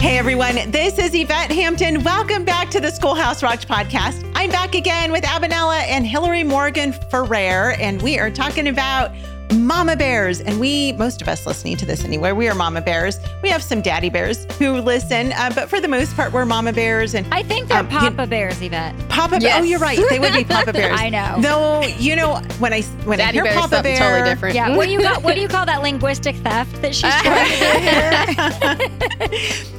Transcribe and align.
Hey 0.00 0.16
everyone, 0.16 0.70
this 0.70 0.96
is 0.96 1.12
Yvette 1.12 1.50
Hampton. 1.50 2.04
Welcome 2.04 2.44
back 2.44 2.70
to 2.70 2.78
the 2.78 2.88
Schoolhouse 2.88 3.42
Rocked 3.42 3.66
podcast. 3.66 4.30
I'm 4.36 4.48
back 4.48 4.76
again 4.76 5.10
with 5.10 5.24
Aby 5.24 5.48
Rinella 5.48 5.80
and 5.80 6.06
Hillary 6.06 6.44
Morgan 6.44 6.92
Ferrer, 6.92 7.72
and 7.80 8.00
we 8.00 8.16
are 8.16 8.30
talking 8.30 8.68
about 8.68 9.10
mama 9.54 9.96
bears. 9.96 10.40
And 10.40 10.60
we, 10.60 10.92
most 10.92 11.22
of 11.22 11.28
us 11.28 11.46
listening 11.46 11.76
to 11.78 11.86
this 11.86 12.04
anyway, 12.04 12.32
we 12.32 12.48
are 12.48 12.54
mama 12.54 12.80
bears. 12.80 13.18
We 13.42 13.48
have 13.50 13.62
some 13.62 13.80
daddy 13.80 14.10
bears 14.10 14.44
who 14.58 14.80
listen, 14.80 15.32
uh, 15.32 15.50
but 15.54 15.68
for 15.68 15.80
the 15.80 15.88
most 15.88 16.14
part, 16.16 16.32
we're 16.32 16.44
mama 16.44 16.72
bears. 16.72 17.14
And 17.14 17.26
I 17.32 17.42
think 17.42 17.68
they're 17.68 17.78
um, 17.78 17.88
Papa 17.88 18.22
you, 18.22 18.28
Bears, 18.28 18.60
Yvette. 18.60 18.94
Papa 19.08 19.38
yes. 19.40 19.60
Oh, 19.60 19.64
you're 19.64 19.78
right. 19.78 19.98
They 20.10 20.18
would 20.18 20.32
be 20.32 20.44
Papa 20.44 20.72
Bears. 20.74 20.98
I 20.98 21.08
know. 21.08 21.36
Though, 21.40 21.82
you 21.98 22.16
know, 22.16 22.36
when 22.58 22.72
I 22.72 22.82
when 23.04 23.18
daddy 23.18 23.40
I 23.40 23.44
hear 23.44 23.54
Papa 23.54 23.82
Bear, 23.82 23.98
totally 23.98 24.28
different. 24.30 24.54
Yeah. 24.54 24.76
What 24.76 24.86
do 24.86 24.92
you 24.92 25.00
call, 25.02 25.20
what 25.22 25.34
do 25.34 25.40
you 25.40 25.48
call 25.56 25.66
that 25.66 25.82
linguistic 25.82 26.36
theft 26.36 26.80
that 26.82 26.94
she's 26.94 27.14
trying 27.22 27.48
to 27.48 27.58
do 27.58 29.28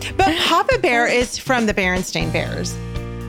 here? 0.01 0.13
but 0.17 0.35
Papa 0.37 0.79
Bear 0.79 1.07
is 1.07 1.37
from 1.37 1.65
the 1.65 1.73
Berenstain 1.73 2.31
Bears. 2.31 2.75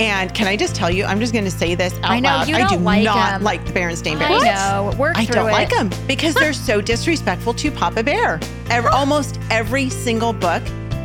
And 0.00 0.34
can 0.34 0.48
I 0.48 0.56
just 0.56 0.74
tell 0.74 0.90
you, 0.90 1.04
I'm 1.04 1.20
just 1.20 1.34
going 1.34 1.44
to 1.44 1.50
say 1.50 1.74
this 1.74 1.92
out 1.98 2.10
I 2.10 2.20
know, 2.20 2.30
loud. 2.30 2.48
You 2.48 2.56
I 2.56 2.66
do 2.66 2.76
like 2.76 3.04
not 3.04 3.32
them. 3.32 3.42
like 3.42 3.66
the 3.66 3.72
Berenstain 3.72 4.18
Bears. 4.18 4.42
I 4.42 4.54
know. 4.54 4.96
Work 4.96 5.18
I 5.18 5.26
don't 5.26 5.50
it. 5.50 5.52
like 5.52 5.68
them 5.68 5.90
because 6.08 6.34
they're 6.34 6.54
so 6.54 6.80
disrespectful 6.80 7.52
to 7.54 7.70
Papa 7.70 8.02
Bear. 8.02 8.40
Every, 8.70 8.90
almost 8.90 9.38
every 9.50 9.90
single 9.90 10.32
book 10.32 10.62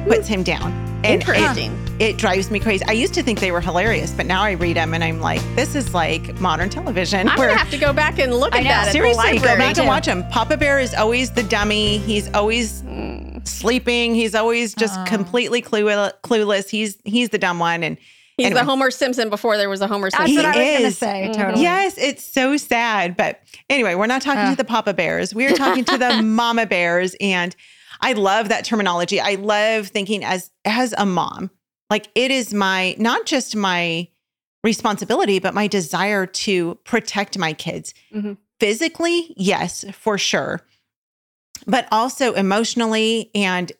puts 0.07 0.29
him 0.29 0.43
down. 0.43 0.71
And 1.03 1.21
Interesting. 1.21 1.73
It, 1.99 2.11
it, 2.11 2.17
drives 2.17 2.49
me 2.49 2.59
crazy. 2.61 2.85
I 2.87 2.93
used 2.93 3.13
to 3.15 3.21
think 3.21 3.41
they 3.41 3.51
were 3.51 3.59
hilarious, 3.59 4.13
but 4.13 4.25
now 4.25 4.41
I 4.41 4.51
read 4.51 4.77
them 4.77 4.93
and 4.93 5.03
I'm 5.03 5.19
like, 5.19 5.41
this 5.55 5.75
is 5.75 5.93
like 5.93 6.39
modern 6.39 6.69
television. 6.69 7.27
I'm 7.27 7.35
gonna 7.35 7.53
have 7.53 7.69
to 7.71 7.77
go 7.77 7.91
back 7.91 8.17
and 8.17 8.33
look 8.33 8.55
I 8.55 8.59
at 8.59 8.63
know, 8.63 8.69
that. 8.69 8.91
Seriously, 8.93 9.39
go 9.39 9.57
back 9.57 9.77
and 9.77 9.87
watch 9.87 10.05
him. 10.05 10.23
Papa 10.29 10.55
Bear 10.55 10.79
is 10.79 10.93
always 10.93 11.31
the 11.31 11.43
dummy. 11.43 11.97
He's 11.97 12.33
always 12.33 12.81
mm. 12.83 13.45
sleeping. 13.45 14.15
He's 14.15 14.35
always 14.35 14.73
just 14.73 14.97
uh. 14.97 15.05
completely 15.05 15.61
clueless. 15.61 16.69
He's 16.69 16.97
he's 17.03 17.29
the 17.29 17.37
dumb 17.37 17.59
one 17.59 17.83
and 17.83 17.97
He's 18.37 18.47
anyway. 18.47 18.61
the 18.61 18.65
Homer 18.65 18.91
Simpson 18.91 19.29
before 19.29 19.55
there 19.55 19.69
was 19.69 19.79
a 19.79 19.87
Homer 19.87 20.09
Simpson. 20.09 20.35
That's 20.35 20.45
what 20.45 20.57
I 20.57 20.59
was 20.59 20.79
going 20.79 20.91
to 20.91 20.97
say. 20.97 21.23
Mm-hmm. 21.23 21.41
Totally. 21.41 21.63
Yes, 21.63 21.97
it's 21.97 22.23
so 22.23 22.57
sad. 22.57 23.15
But 23.15 23.41
anyway, 23.69 23.95
we're 23.95 24.07
not 24.07 24.21
talking 24.21 24.41
uh. 24.41 24.49
to 24.51 24.57
the 24.57 24.65
Papa 24.65 24.93
Bears. 24.93 25.33
We 25.33 25.45
are 25.45 25.53
talking 25.53 25.85
to 25.85 25.97
the 25.97 26.21
Mama 26.23 26.65
Bears, 26.65 27.15
and 27.21 27.55
I 28.01 28.13
love 28.13 28.49
that 28.49 28.65
terminology. 28.65 29.21
I 29.21 29.35
love 29.35 29.87
thinking 29.87 30.25
as 30.25 30.51
as 30.65 30.93
a 30.97 31.05
mom, 31.05 31.49
like 31.89 32.09
it 32.13 32.29
is 32.29 32.53
my 32.53 32.95
not 32.97 33.25
just 33.25 33.55
my 33.55 34.09
responsibility, 34.63 35.39
but 35.39 35.53
my 35.53 35.67
desire 35.67 36.25
to 36.25 36.75
protect 36.83 37.37
my 37.37 37.53
kids 37.53 37.93
mm-hmm. 38.13 38.33
physically. 38.59 39.33
Yes, 39.37 39.85
for 39.93 40.17
sure, 40.17 40.61
but 41.65 41.87
also 41.89 42.33
emotionally 42.33 43.31
and 43.33 43.71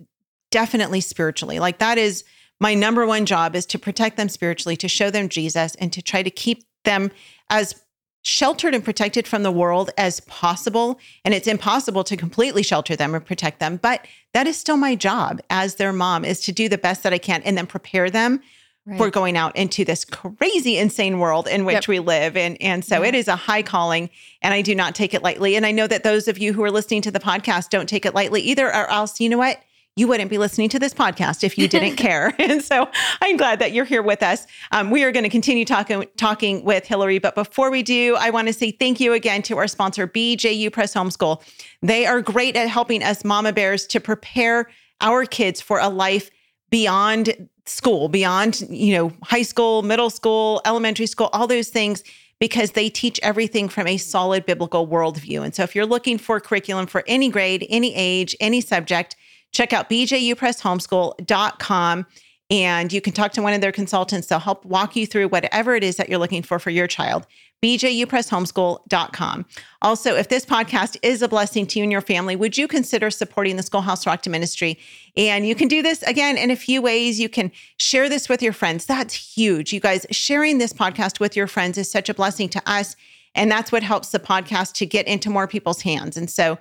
definitely 0.49 1.01
spiritually. 1.01 1.59
Like 1.59 1.79
that 1.79 1.97
is 1.97 2.23
my 2.59 2.73
number 2.73 3.05
one 3.05 3.25
job 3.25 3.55
is 3.55 3.65
to 3.67 3.79
protect 3.79 4.17
them 4.17 4.29
spiritually, 4.29 4.77
to 4.77 4.87
show 4.87 5.09
them 5.09 5.29
Jesus, 5.29 5.75
and 5.75 5.91
to 5.93 6.01
try 6.01 6.23
to 6.23 6.29
keep 6.29 6.63
them 6.83 7.11
as 7.49 7.81
sheltered 8.21 8.73
and 8.73 8.83
protected 8.83 9.27
from 9.27 9.43
the 9.43 9.51
world 9.51 9.91
as 9.97 10.19
possible. 10.21 10.99
And 11.23 11.33
it's 11.33 11.47
impossible 11.47 12.03
to 12.05 12.17
completely 12.17 12.63
shelter 12.63 12.95
them 12.95 13.13
or 13.13 13.19
protect 13.19 13.59
them, 13.59 13.77
but 13.77 14.05
that 14.33 14.47
is 14.47 14.57
still 14.57 14.77
my 14.77 14.95
job 14.95 15.41
as 15.49 15.75
their 15.75 15.93
mom 15.93 16.25
is 16.25 16.41
to 16.41 16.51
do 16.51 16.67
the 16.67 16.77
best 16.77 17.03
that 17.03 17.13
I 17.13 17.19
can 17.19 17.43
and 17.43 17.55
then 17.55 17.67
prepare 17.67 18.09
them 18.09 18.41
right. 18.85 18.97
for 18.97 19.09
going 19.09 19.37
out 19.37 19.55
into 19.55 19.85
this 19.85 20.05
crazy 20.05 20.77
insane 20.77 21.19
world 21.19 21.47
in 21.47 21.65
which 21.65 21.73
yep. 21.73 21.87
we 21.87 21.99
live 21.99 22.37
and 22.37 22.57
and 22.61 22.83
so 22.83 23.01
yeah. 23.01 23.09
it 23.09 23.15
is 23.15 23.27
a 23.27 23.35
high 23.35 23.61
calling 23.61 24.09
and 24.41 24.53
I 24.53 24.61
do 24.61 24.75
not 24.75 24.95
take 24.95 25.13
it 25.13 25.23
lightly 25.23 25.55
and 25.55 25.65
I 25.65 25.71
know 25.71 25.87
that 25.87 26.03
those 26.03 26.27
of 26.27 26.37
you 26.37 26.53
who 26.53 26.63
are 26.63 26.71
listening 26.71 27.01
to 27.03 27.11
the 27.11 27.19
podcast 27.19 27.69
don't 27.69 27.87
take 27.87 28.05
it 28.05 28.13
lightly 28.13 28.41
either 28.41 28.67
or 28.67 28.89
else 28.89 29.19
you 29.19 29.29
know 29.29 29.37
what 29.37 29.59
you 29.97 30.09
wouldn't 30.09 30.29
be 30.29 30.37
listening 30.37 30.67
to 30.69 30.77
this 30.77 30.93
podcast 30.93 31.43
if 31.43 31.57
you 31.57 31.67
didn't 31.67 31.95
care. 31.97 32.33
and 32.39 32.61
so 32.61 32.89
I'm 33.21 33.37
glad 33.37 33.59
that 33.59 33.71
you're 33.71 33.85
here 33.85 34.01
with 34.01 34.21
us. 34.21 34.45
Um, 34.71 34.91
we 34.91 35.03
are 35.03 35.11
going 35.11 35.23
to 35.23 35.29
continue 35.29 35.65
talking 35.65 36.05
talking 36.17 36.63
with 36.63 36.85
Hillary, 36.85 37.19
but 37.19 37.35
before 37.35 37.71
we 37.71 37.81
do, 37.81 38.15
I 38.19 38.29
want 38.29 38.47
to 38.47 38.53
say 38.53 38.71
thank 38.71 38.99
you 38.99 39.13
again 39.13 39.41
to 39.43 39.57
our 39.57 39.67
sponsor, 39.67 40.07
BJU 40.07 40.71
Press 40.71 40.93
Homeschool. 40.93 41.41
They 41.81 42.05
are 42.05 42.21
great 42.21 42.55
at 42.55 42.67
helping 42.67 43.03
us 43.03 43.23
mama 43.23 43.53
bears 43.53 43.87
to 43.87 43.99
prepare 43.99 44.69
our 45.01 45.25
kids 45.25 45.61
for 45.61 45.79
a 45.79 45.89
life 45.89 46.29
beyond 46.69 47.47
school, 47.65 48.09
beyond 48.09 48.61
you 48.69 48.95
know 48.95 49.13
high 49.23 49.43
school, 49.43 49.81
middle 49.81 50.09
school, 50.09 50.61
elementary 50.65 51.07
school, 51.07 51.29
all 51.31 51.47
those 51.47 51.69
things 51.69 52.03
because 52.39 52.71
they 52.71 52.89
teach 52.89 53.17
everything 53.23 53.69
from 53.69 53.87
a 53.87 53.95
solid 53.95 54.45
biblical 54.45 54.85
worldview. 54.85 55.41
And 55.41 55.55
so 55.55 55.63
if 55.63 55.73
you're 55.73 55.85
looking 55.85 56.17
for 56.17 56.41
curriculum 56.41 56.85
for 56.85 57.01
any 57.07 57.29
grade, 57.29 57.65
any 57.69 57.95
age, 57.95 58.35
any 58.41 58.59
subject, 58.59 59.15
check 59.51 59.73
out 59.73 59.89
bjupresshomeschool.com 59.89 62.05
and 62.51 62.93
you 62.93 63.01
can 63.01 63.13
talk 63.13 63.31
to 63.33 63.41
one 63.41 63.53
of 63.53 63.61
their 63.61 63.71
consultants. 63.71 64.27
They'll 64.27 64.39
help 64.39 64.65
walk 64.65 64.95
you 64.95 65.07
through 65.07 65.29
whatever 65.29 65.75
it 65.75 65.83
is 65.83 65.97
that 65.97 66.09
you're 66.09 66.19
looking 66.19 66.43
for 66.43 66.59
for 66.59 66.69
your 66.69 66.87
child. 66.87 67.25
bjupresshomeschool.com. 67.63 69.45
Also, 69.81 70.15
if 70.15 70.29
this 70.29 70.45
podcast 70.45 70.97
is 71.01 71.23
a 71.23 71.27
blessing 71.27 71.65
to 71.65 71.79
you 71.79 71.83
and 71.83 71.91
your 71.91 72.01
family, 72.01 72.35
would 72.35 72.55
you 72.55 72.67
consider 72.67 73.09
supporting 73.09 73.55
the 73.55 73.63
Schoolhouse 73.63 74.05
Rocked 74.05 74.29
Ministry? 74.29 74.77
And 75.17 75.47
you 75.47 75.55
can 75.55 75.67
do 75.67 75.81
this 75.81 76.03
again 76.03 76.37
in 76.37 76.51
a 76.51 76.55
few 76.55 76.83
ways. 76.83 77.19
You 77.19 77.29
can 77.29 77.51
share 77.79 78.09
this 78.09 78.29
with 78.29 78.43
your 78.43 78.53
friends. 78.53 78.85
That's 78.85 79.15
huge. 79.15 79.73
You 79.73 79.79
guys, 79.79 80.05
sharing 80.11 80.59
this 80.59 80.73
podcast 80.73 81.19
with 81.19 81.35
your 81.35 81.47
friends 81.47 81.79
is 81.79 81.89
such 81.89 82.09
a 82.09 82.13
blessing 82.13 82.49
to 82.49 82.61
us. 82.69 82.95
And 83.33 83.51
that's 83.51 83.71
what 83.71 83.81
helps 83.81 84.09
the 84.09 84.19
podcast 84.19 84.73
to 84.75 84.85
get 84.85 85.07
into 85.07 85.31
more 85.31 85.47
people's 85.47 85.81
hands. 85.81 86.15
And 86.15 86.29
so, 86.29 86.59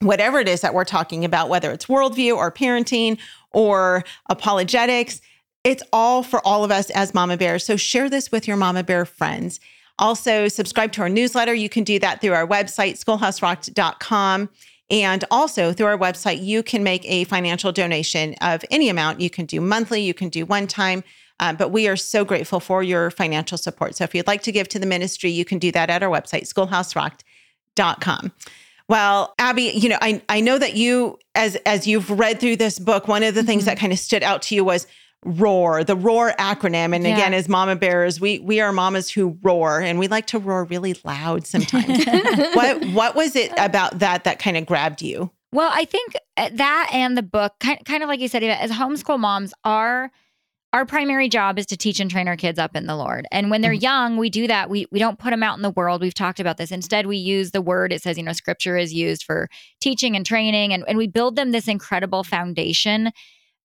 whatever 0.00 0.40
it 0.40 0.48
is 0.48 0.60
that 0.62 0.74
we're 0.74 0.84
talking 0.84 1.24
about, 1.24 1.48
whether 1.48 1.70
it's 1.70 1.86
worldview 1.86 2.36
or 2.36 2.50
parenting 2.50 3.18
or 3.52 4.02
apologetics, 4.28 5.20
it's 5.62 5.82
all 5.92 6.22
for 6.22 6.44
all 6.46 6.64
of 6.64 6.70
us 6.70 6.90
as 6.90 7.14
mama 7.14 7.36
bears. 7.36 7.64
So 7.64 7.76
share 7.76 8.08
this 8.08 8.32
with 8.32 8.48
your 8.48 8.56
mama 8.56 8.82
bear 8.82 9.04
friends. 9.04 9.60
Also, 9.98 10.48
subscribe 10.48 10.92
to 10.92 11.02
our 11.02 11.10
newsletter. 11.10 11.52
You 11.52 11.68
can 11.68 11.84
do 11.84 11.98
that 11.98 12.22
through 12.22 12.32
our 12.32 12.46
website, 12.46 13.02
schoolhouserocked.com. 13.04 14.48
And 14.90 15.24
also 15.30 15.72
through 15.72 15.86
our 15.86 15.98
website, 15.98 16.42
you 16.42 16.62
can 16.62 16.82
make 16.82 17.04
a 17.04 17.24
financial 17.24 17.70
donation 17.70 18.34
of 18.40 18.64
any 18.70 18.88
amount. 18.88 19.20
You 19.20 19.30
can 19.30 19.44
do 19.44 19.60
monthly, 19.60 20.00
you 20.00 20.14
can 20.14 20.30
do 20.30 20.46
one 20.46 20.66
time. 20.66 21.04
Uh, 21.38 21.52
but 21.52 21.70
we 21.70 21.86
are 21.88 21.96
so 21.96 22.24
grateful 22.24 22.60
for 22.60 22.82
your 22.82 23.10
financial 23.10 23.56
support. 23.56 23.94
So 23.96 24.04
if 24.04 24.14
you'd 24.14 24.26
like 24.26 24.42
to 24.42 24.52
give 24.52 24.68
to 24.68 24.78
the 24.78 24.86
ministry, 24.86 25.30
you 25.30 25.44
can 25.44 25.58
do 25.58 25.70
that 25.72 25.90
at 25.90 26.02
our 26.02 26.10
website, 26.10 26.42
schoolhouserocked.com. 26.52 28.32
Well, 28.90 29.34
Abby, 29.38 29.70
you 29.72 29.88
know, 29.88 29.98
I 30.00 30.20
I 30.28 30.40
know 30.40 30.58
that 30.58 30.74
you 30.74 31.16
as 31.36 31.54
as 31.64 31.86
you've 31.86 32.10
read 32.10 32.40
through 32.40 32.56
this 32.56 32.80
book, 32.80 33.06
one 33.06 33.22
of 33.22 33.36
the 33.36 33.44
things 33.44 33.62
mm-hmm. 33.62 33.66
that 33.66 33.78
kind 33.78 33.92
of 33.92 34.00
stood 34.00 34.24
out 34.24 34.42
to 34.42 34.56
you 34.56 34.64
was 34.64 34.88
roar, 35.24 35.84
the 35.84 35.94
roar 35.94 36.32
acronym. 36.40 36.92
And 36.92 37.04
yeah. 37.04 37.14
again, 37.14 37.32
as 37.32 37.48
mama 37.48 37.76
bears, 37.76 38.20
we 38.20 38.40
we 38.40 38.60
are 38.60 38.72
mamas 38.72 39.08
who 39.08 39.38
roar 39.42 39.80
and 39.80 40.00
we 40.00 40.08
like 40.08 40.26
to 40.26 40.40
roar 40.40 40.64
really 40.64 40.96
loud 41.04 41.46
sometimes. 41.46 42.04
what 42.54 42.84
what 42.86 43.14
was 43.14 43.36
it 43.36 43.52
about 43.58 44.00
that 44.00 44.24
that 44.24 44.40
kind 44.40 44.56
of 44.56 44.66
grabbed 44.66 45.02
you? 45.02 45.30
Well, 45.52 45.70
I 45.72 45.84
think 45.84 46.16
uh, 46.36 46.50
that 46.54 46.90
and 46.92 47.16
the 47.16 47.22
book, 47.22 47.54
kind, 47.60 47.78
kind 47.84 48.02
of 48.02 48.08
like 48.08 48.18
you 48.18 48.26
said, 48.26 48.42
as 48.42 48.72
homeschool 48.72 49.20
moms, 49.20 49.54
are 49.64 50.10
our 50.72 50.86
primary 50.86 51.28
job 51.28 51.58
is 51.58 51.66
to 51.66 51.76
teach 51.76 51.98
and 51.98 52.10
train 52.10 52.28
our 52.28 52.36
kids 52.36 52.58
up 52.58 52.76
in 52.76 52.86
the 52.86 52.96
Lord. 52.96 53.26
And 53.32 53.50
when 53.50 53.60
they're 53.60 53.72
mm-hmm. 53.72 53.82
young, 53.82 54.16
we 54.16 54.30
do 54.30 54.46
that. 54.46 54.70
We 54.70 54.86
we 54.92 54.98
don't 54.98 55.18
put 55.18 55.30
them 55.30 55.42
out 55.42 55.56
in 55.56 55.62
the 55.62 55.70
world. 55.70 56.00
We've 56.00 56.14
talked 56.14 56.40
about 56.40 56.58
this. 56.58 56.70
Instead, 56.70 57.06
we 57.06 57.16
use 57.16 57.50
the 57.50 57.62
word. 57.62 57.92
It 57.92 58.02
says, 58.02 58.16
you 58.16 58.22
know, 58.22 58.32
scripture 58.32 58.76
is 58.76 58.94
used 58.94 59.24
for 59.24 59.48
teaching 59.80 60.14
and 60.14 60.24
training 60.24 60.72
and, 60.72 60.84
and 60.86 60.96
we 60.96 61.06
build 61.06 61.36
them 61.36 61.50
this 61.50 61.68
incredible 61.68 62.22
foundation. 62.22 63.10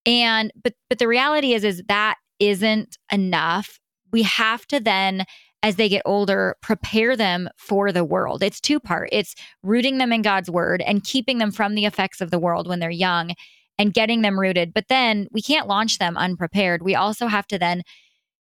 And 0.06 0.52
but 0.62 0.74
but 0.90 1.00
the 1.00 1.08
reality 1.08 1.54
is 1.54 1.64
is 1.64 1.84
that 1.88 2.16
isn't 2.40 2.98
enough. 3.12 3.80
We 4.12 4.24
have 4.24 4.66
to 4.68 4.80
then 4.80 5.26
as 5.62 5.78
they 5.78 5.90
get 5.90 6.04
older, 6.06 6.56
prepare 6.62 7.16
them 7.16 7.50
for 7.58 7.92
the 7.92 8.04
world. 8.04 8.44
It's 8.44 8.62
two 8.62 8.80
part. 8.80 9.10
It's 9.12 9.34
rooting 9.64 9.98
them 9.98 10.14
in 10.14 10.22
God's 10.22 10.48
word 10.48 10.84
and 10.86 11.04
keeping 11.04 11.40
them 11.40 11.50
from 11.50 11.74
the 11.74 11.86
effects 11.86 12.22
of 12.22 12.30
the 12.30 12.38
world 12.38 12.68
when 12.68 12.80
they're 12.80 12.92
young 12.92 13.34
and 13.78 13.94
getting 13.94 14.22
them 14.22 14.40
rooted. 14.40 14.74
But 14.74 14.88
then 14.88 15.28
we 15.32 15.42
can't 15.42 15.68
launch 15.68 15.98
them 15.98 16.18
unprepared. 16.18 16.82
We 16.82 16.96
also 16.96 17.28
have 17.28 17.48
to 17.48 17.60
then 17.60 17.84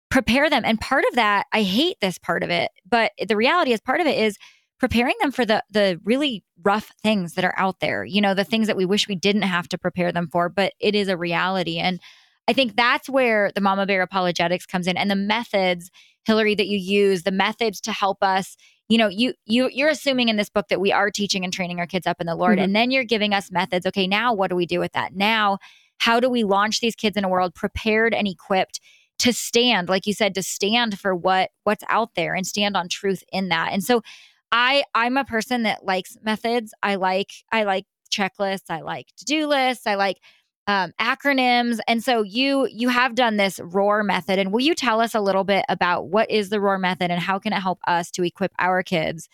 prepare 0.09 0.50
them. 0.50 0.63
And 0.65 0.80
part 0.80 1.06
of 1.09 1.15
that, 1.15 1.47
I 1.51 1.63
hate 1.63 1.97
this 2.00 2.18
part 2.18 2.44
of 2.44 2.50
it, 2.50 2.69
but 2.88 3.12
the 3.27 3.35
reality 3.35 3.74
is 3.74 3.81
part 3.81 4.00
of 4.00 4.07
it 4.07 4.18
is 4.18 4.38
preparing 4.80 5.15
them 5.21 5.31
for 5.31 5.45
the 5.45 5.63
the 5.71 6.00
really 6.03 6.44
rough 6.62 6.91
things 7.01 7.33
that 7.33 7.45
are 7.45 7.56
out 7.57 7.80
there. 7.80 8.03
You 8.03 8.21
know, 8.21 8.33
the 8.33 8.44
things 8.44 8.68
that 8.68 8.77
we 8.77 8.85
wish 8.85 9.07
we 9.07 9.15
didn't 9.15 9.44
have 9.44 9.68
to 9.69 9.77
prepare 9.77 10.12
them 10.12 10.27
for, 10.31 10.50
but 10.50 10.74
it 10.80 10.94
is 10.94 11.07
a 11.07 11.18
reality. 11.18 11.77
And 11.77 12.00
I 12.47 12.53
think 12.53 12.75
that's 12.75 13.09
where 13.09 13.51
the 13.56 13.62
Mama 13.62 13.86
Bear 13.86 14.01
apologetics 14.01 14.65
comes 14.65 14.88
in 14.88 14.97
and 14.97 15.09
the 15.09 15.15
methods, 15.15 15.89
Hillary, 16.25 16.56
that 16.56 16.68
you 16.68 16.77
use, 16.77 17.24
the 17.24 17.31
methods 17.31 17.79
to 17.81 17.91
help 17.91 18.21
us 18.21 18.57
you 18.89 18.97
know 18.97 19.07
you 19.07 19.33
you 19.45 19.69
you're 19.71 19.89
assuming 19.89 20.30
in 20.30 20.35
this 20.35 20.50
book 20.50 20.68
that 20.69 20.81
we 20.81 20.91
are 20.91 21.09
teaching 21.09 21.44
and 21.44 21.53
training 21.53 21.80
our 21.80 21.88
kids 21.88 22.07
up 22.07 22.19
in 22.19 22.27
the 22.27 22.35
lord 22.35 22.57
mm-hmm. 22.57 22.65
and 22.65 22.75
then 22.75 22.91
you're 22.91 23.03
giving 23.03 23.33
us 23.33 23.51
methods. 23.51 23.85
Okay 23.85 24.07
now 24.07 24.33
what 24.33 24.50
do 24.50 24.56
we 24.56 24.65
do 24.65 24.80
with 24.80 24.91
that? 24.94 25.15
Now 25.15 25.57
how 26.00 26.19
do 26.19 26.30
we 26.30 26.44
launch 26.44 26.80
these 26.80 26.95
kids 26.95 27.18
in 27.18 27.24
a 27.24 27.30
world 27.30 27.56
prepared 27.56 28.13
and 28.13 28.27
equipped 28.27 28.80
to 29.19 29.31
stand 29.31 29.89
like 29.89 30.06
you 30.06 30.13
said 30.13 30.35
to 30.35 30.44
stand 30.44 31.00
for 31.00 31.15
what 31.15 31.51
what's 31.63 31.83
out 31.88 32.09
there 32.15 32.33
and 32.35 32.45
stand 32.45 32.75
on 32.75 32.89
truth 32.89 33.24
in 33.31 33.50
that? 33.50 33.71
And 33.71 33.83
so 33.83 34.01
i 34.51 34.83
i'm 34.94 35.18
a 35.18 35.25
person 35.25 35.63
that 35.63 35.86
likes 35.86 36.18
methods. 36.24 36.74
I 36.83 36.95
like 36.95 37.31
i 37.51 37.63
like 37.63 37.86
checklists. 38.13 38.69
I 38.69 38.81
like 38.81 39.07
to-do 39.18 39.47
lists. 39.47 39.88
I 39.88 39.95
like 39.95 40.19
um, 40.68 40.94
acronyms. 41.00 41.80
And 41.88 42.04
so 42.04 42.21
you 42.21 42.68
you 42.71 42.89
have 42.89 43.15
done 43.15 43.38
this 43.38 43.60
ROAR 43.60 44.04
method. 44.04 44.39
And 44.39 44.51
will 44.51 44.62
you 44.62 44.75
tell 44.75 45.01
us 45.01 45.13
a 45.13 45.21
little 45.21 45.44
bit 45.44 45.65
about 45.69 46.07
what 46.07 46.30
is 46.31 46.50
the 46.50 46.60
ROAR 46.60 46.77
method 46.77 47.12
and 47.12 47.19
how 47.19 47.39
can 47.39 47.54
it 47.54 47.60
help 47.60 47.80
us 47.88 48.10
to 48.12 48.24
equip 48.24 48.54
our 48.60 48.83
kids 48.83 49.27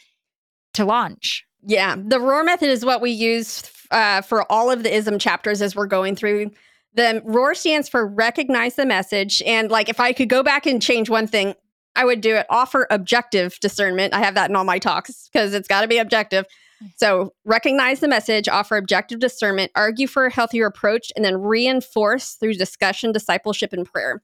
to 0.73 0.85
launch? 0.85 1.45
Yeah, 1.63 1.95
the 1.97 2.19
ROAR 2.19 2.43
method 2.43 2.69
is 2.69 2.85
what 2.85 3.01
we 3.01 3.11
use 3.11 3.63
uh, 3.91 4.21
for 4.21 4.49
all 4.51 4.71
of 4.71 4.83
the 4.83 4.95
ISM 4.95 5.19
chapters 5.19 5.61
as 5.61 5.75
we're 5.75 5.87
going 5.87 6.15
through. 6.15 6.51
The 6.93 7.21
ROAR 7.25 7.53
stands 7.53 7.87
for 7.89 8.07
recognize 8.07 8.75
the 8.75 8.85
message. 8.85 9.41
And 9.45 9.69
like, 9.69 9.89
if 9.89 9.99
I 9.99 10.13
could 10.13 10.29
go 10.29 10.41
back 10.41 10.65
and 10.65 10.81
change 10.81 11.09
one 11.09 11.27
thing, 11.27 11.53
I 11.95 12.05
would 12.05 12.21
do 12.21 12.35
it 12.35 12.45
offer 12.49 12.87
objective 12.89 13.59
discernment. 13.59 14.13
I 14.13 14.19
have 14.19 14.35
that 14.35 14.49
in 14.49 14.55
all 14.55 14.63
my 14.63 14.79
talks 14.79 15.29
because 15.31 15.53
it's 15.53 15.67
got 15.67 15.81
to 15.81 15.87
be 15.87 15.97
objective. 15.97 16.45
So, 16.95 17.33
recognize 17.45 17.99
the 17.99 18.07
message, 18.07 18.47
offer 18.47 18.77
objective 18.77 19.19
discernment, 19.19 19.71
argue 19.75 20.07
for 20.07 20.25
a 20.25 20.31
healthier 20.31 20.65
approach, 20.65 21.11
and 21.15 21.25
then 21.25 21.41
reinforce 21.41 22.33
through 22.33 22.53
discussion, 22.53 23.11
discipleship, 23.11 23.73
and 23.73 23.85
prayer. 23.85 24.21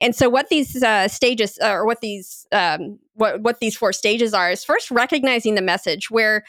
And 0.00 0.14
so, 0.14 0.28
what 0.28 0.48
these 0.48 0.82
uh, 0.82 1.08
stages, 1.08 1.58
uh, 1.62 1.70
or 1.70 1.86
what 1.86 2.00
these, 2.00 2.46
um, 2.52 2.98
what 3.14 3.42
what 3.42 3.60
these 3.60 3.76
four 3.76 3.92
stages 3.92 4.32
are, 4.32 4.50
is 4.50 4.64
first 4.64 4.90
recognizing 4.90 5.54
the 5.54 5.62
message, 5.62 6.10
where 6.10 6.44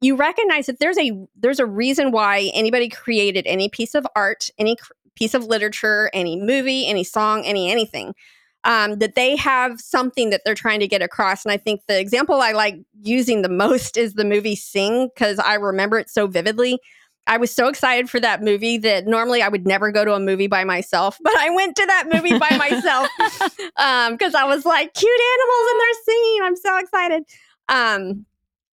you 0.00 0.16
recognize 0.16 0.66
that 0.66 0.78
there's 0.80 0.98
a 0.98 1.12
there's 1.36 1.60
a 1.60 1.66
reason 1.66 2.10
why 2.10 2.50
anybody 2.54 2.88
created 2.88 3.46
any 3.46 3.68
piece 3.68 3.94
of 3.94 4.06
art, 4.16 4.50
any 4.58 4.76
cr- 4.76 4.92
piece 5.16 5.34
of 5.34 5.44
literature, 5.44 6.10
any 6.12 6.40
movie, 6.40 6.86
any 6.86 7.04
song, 7.04 7.44
any 7.44 7.70
anything 7.70 8.14
um, 8.64 8.98
that 8.98 9.14
they 9.14 9.36
have 9.36 9.80
something 9.80 10.30
that 10.30 10.42
they're 10.44 10.54
trying 10.54 10.80
to 10.80 10.88
get 10.88 11.02
across. 11.02 11.44
And 11.44 11.52
I 11.52 11.56
think 11.56 11.82
the 11.86 11.98
example 11.98 12.40
I 12.40 12.52
like 12.52 12.76
using 13.02 13.42
the 13.42 13.48
most 13.48 13.96
is 13.96 14.14
the 14.14 14.24
movie 14.24 14.56
Sing, 14.56 15.08
because 15.14 15.38
I 15.38 15.54
remember 15.54 15.98
it 15.98 16.10
so 16.10 16.26
vividly. 16.26 16.78
I 17.26 17.36
was 17.38 17.50
so 17.50 17.68
excited 17.68 18.10
for 18.10 18.20
that 18.20 18.42
movie 18.42 18.76
that 18.78 19.06
normally 19.06 19.40
I 19.40 19.48
would 19.48 19.66
never 19.66 19.90
go 19.90 20.04
to 20.04 20.12
a 20.12 20.20
movie 20.20 20.46
by 20.46 20.64
myself, 20.64 21.16
but 21.22 21.34
I 21.38 21.50
went 21.50 21.76
to 21.76 21.86
that 21.86 22.04
movie 22.12 22.38
by 22.38 22.56
myself 22.58 23.08
because 23.18 24.34
um, 24.34 24.42
I 24.42 24.44
was 24.44 24.66
like, 24.66 24.92
cute 24.92 25.20
animals 25.32 25.66
and 25.70 25.80
they're 25.80 26.02
singing. 26.04 26.38
I'm 26.42 26.56
so 26.56 26.78
excited. 26.78 27.22
Um, 27.68 28.26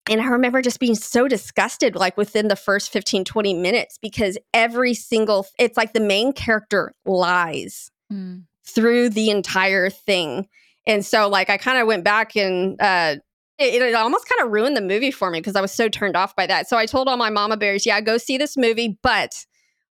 and 0.09 0.21
I 0.21 0.25
remember 0.25 0.63
just 0.63 0.79
being 0.79 0.95
so 0.95 1.27
disgusted, 1.27 1.95
like 1.95 2.17
within 2.17 2.47
the 2.47 2.55
first 2.55 2.91
15, 2.91 3.23
20 3.23 3.53
minutes, 3.53 3.99
because 4.01 4.35
every 4.51 4.95
single, 4.95 5.45
it's 5.59 5.77
like 5.77 5.93
the 5.93 5.99
main 5.99 6.33
character 6.33 6.93
lies. 7.05 7.91
Mm 8.11 8.45
through 8.69 9.09
the 9.09 9.29
entire 9.29 9.89
thing. 9.89 10.47
And 10.87 11.05
so, 11.05 11.27
like, 11.27 11.49
I 11.49 11.57
kind 11.57 11.79
of 11.79 11.87
went 11.87 12.03
back 12.03 12.35
and 12.35 12.79
uh, 12.81 13.15
it, 13.57 13.81
it 13.81 13.93
almost 13.93 14.27
kind 14.27 14.45
of 14.45 14.51
ruined 14.51 14.77
the 14.77 14.81
movie 14.81 15.11
for 15.11 15.29
me 15.29 15.39
because 15.39 15.55
I 15.55 15.61
was 15.61 15.71
so 15.71 15.89
turned 15.89 16.15
off 16.15 16.35
by 16.35 16.47
that. 16.47 16.67
So 16.67 16.77
I 16.77 16.85
told 16.85 17.07
all 17.07 17.17
my 17.17 17.29
mama 17.29 17.57
bears, 17.57 17.85
yeah, 17.85 17.99
go 18.01 18.17
see 18.17 18.37
this 18.37 18.55
movie, 18.57 18.97
but 19.03 19.45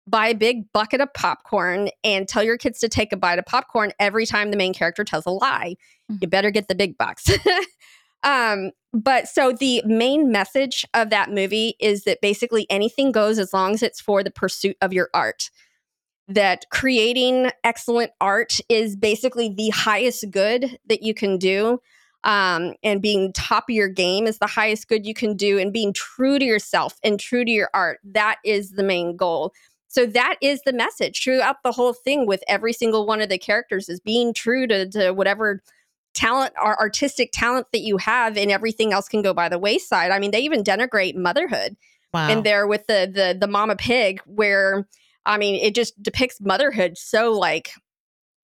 buy 0.06 0.28
a 0.28 0.34
big 0.34 0.72
bucket 0.72 1.00
of 1.00 1.12
popcorn 1.12 1.90
and 2.02 2.26
tell 2.26 2.42
your 2.42 2.56
kids 2.56 2.80
to 2.80 2.88
take 2.88 3.12
a 3.12 3.16
bite 3.16 3.38
of 3.38 3.44
popcorn 3.44 3.92
every 4.00 4.24
time 4.24 4.50
the 4.50 4.56
main 4.56 4.72
character 4.72 5.04
tells 5.04 5.26
a 5.26 5.30
lie. 5.30 5.76
Mm-hmm. 6.10 6.18
You 6.22 6.28
better 6.28 6.50
get 6.50 6.68
the 6.68 6.74
big 6.74 6.96
box. 6.96 7.26
um, 8.22 8.70
but 8.94 9.28
so 9.28 9.52
the 9.52 9.82
main 9.84 10.32
message 10.32 10.84
of 10.94 11.10
that 11.10 11.30
movie 11.30 11.74
is 11.78 12.04
that 12.04 12.20
basically 12.22 12.66
anything 12.70 13.12
goes 13.12 13.38
as 13.38 13.52
long 13.52 13.74
as 13.74 13.82
it's 13.82 14.00
for 14.00 14.24
the 14.24 14.30
pursuit 14.30 14.76
of 14.80 14.92
your 14.94 15.10
art 15.12 15.50
that 16.28 16.66
creating 16.70 17.50
excellent 17.64 18.12
art 18.20 18.58
is 18.68 18.96
basically 18.96 19.48
the 19.48 19.70
highest 19.70 20.30
good 20.30 20.78
that 20.88 21.02
you 21.02 21.14
can 21.14 21.38
do. 21.38 21.80
Um, 22.24 22.74
and 22.82 23.00
being 23.00 23.32
top 23.32 23.64
of 23.70 23.74
your 23.74 23.88
game 23.88 24.26
is 24.26 24.38
the 24.38 24.46
highest 24.46 24.88
good 24.88 25.06
you 25.06 25.14
can 25.14 25.36
do, 25.36 25.58
and 25.58 25.72
being 25.72 25.92
true 25.92 26.38
to 26.38 26.44
yourself 26.44 26.98
and 27.02 27.18
true 27.18 27.44
to 27.44 27.50
your 27.50 27.70
art. 27.72 28.00
That 28.04 28.36
is 28.44 28.72
the 28.72 28.82
main 28.82 29.16
goal. 29.16 29.52
So 29.86 30.04
that 30.04 30.36
is 30.42 30.60
the 30.62 30.72
message 30.72 31.22
throughout 31.22 31.62
the 31.62 31.72
whole 31.72 31.94
thing 31.94 32.26
with 32.26 32.42
every 32.46 32.72
single 32.72 33.06
one 33.06 33.22
of 33.22 33.28
the 33.28 33.38
characters 33.38 33.88
is 33.88 34.00
being 34.00 34.34
true 34.34 34.66
to, 34.66 34.88
to 34.90 35.12
whatever 35.12 35.62
talent 36.12 36.52
or 36.62 36.78
artistic 36.78 37.30
talent 37.32 37.68
that 37.72 37.80
you 37.80 37.96
have 37.96 38.36
and 38.36 38.50
everything 38.50 38.92
else 38.92 39.08
can 39.08 39.22
go 39.22 39.32
by 39.32 39.48
the 39.48 39.58
wayside. 39.58 40.10
I 40.10 40.18
mean, 40.18 40.32
they 40.32 40.40
even 40.40 40.64
denigrate 40.64 41.14
motherhood. 41.14 41.76
Wow. 42.12 42.28
And 42.28 42.44
there 42.44 42.66
with 42.66 42.86
the 42.86 43.10
the 43.12 43.36
the 43.38 43.46
mama 43.46 43.76
pig 43.76 44.20
where 44.24 44.88
I 45.28 45.36
mean, 45.36 45.56
it 45.56 45.74
just 45.74 46.02
depicts 46.02 46.40
motherhood 46.40 46.96
so 46.96 47.32
like 47.32 47.70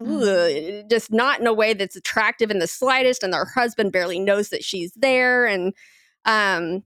mm. 0.01 0.83
ugh, 0.83 0.89
just 0.91 1.11
not 1.11 1.41
in 1.41 1.47
a 1.47 1.53
way 1.53 1.73
that's 1.73 1.97
attractive 1.97 2.51
in 2.51 2.59
the 2.59 2.67
slightest 2.69 3.23
and 3.23 3.35
her 3.35 3.47
husband 3.47 3.91
barely 3.91 4.21
knows 4.21 4.51
that 4.51 4.63
she's 4.63 4.93
there 4.93 5.47
and 5.47 5.73
um 6.27 6.85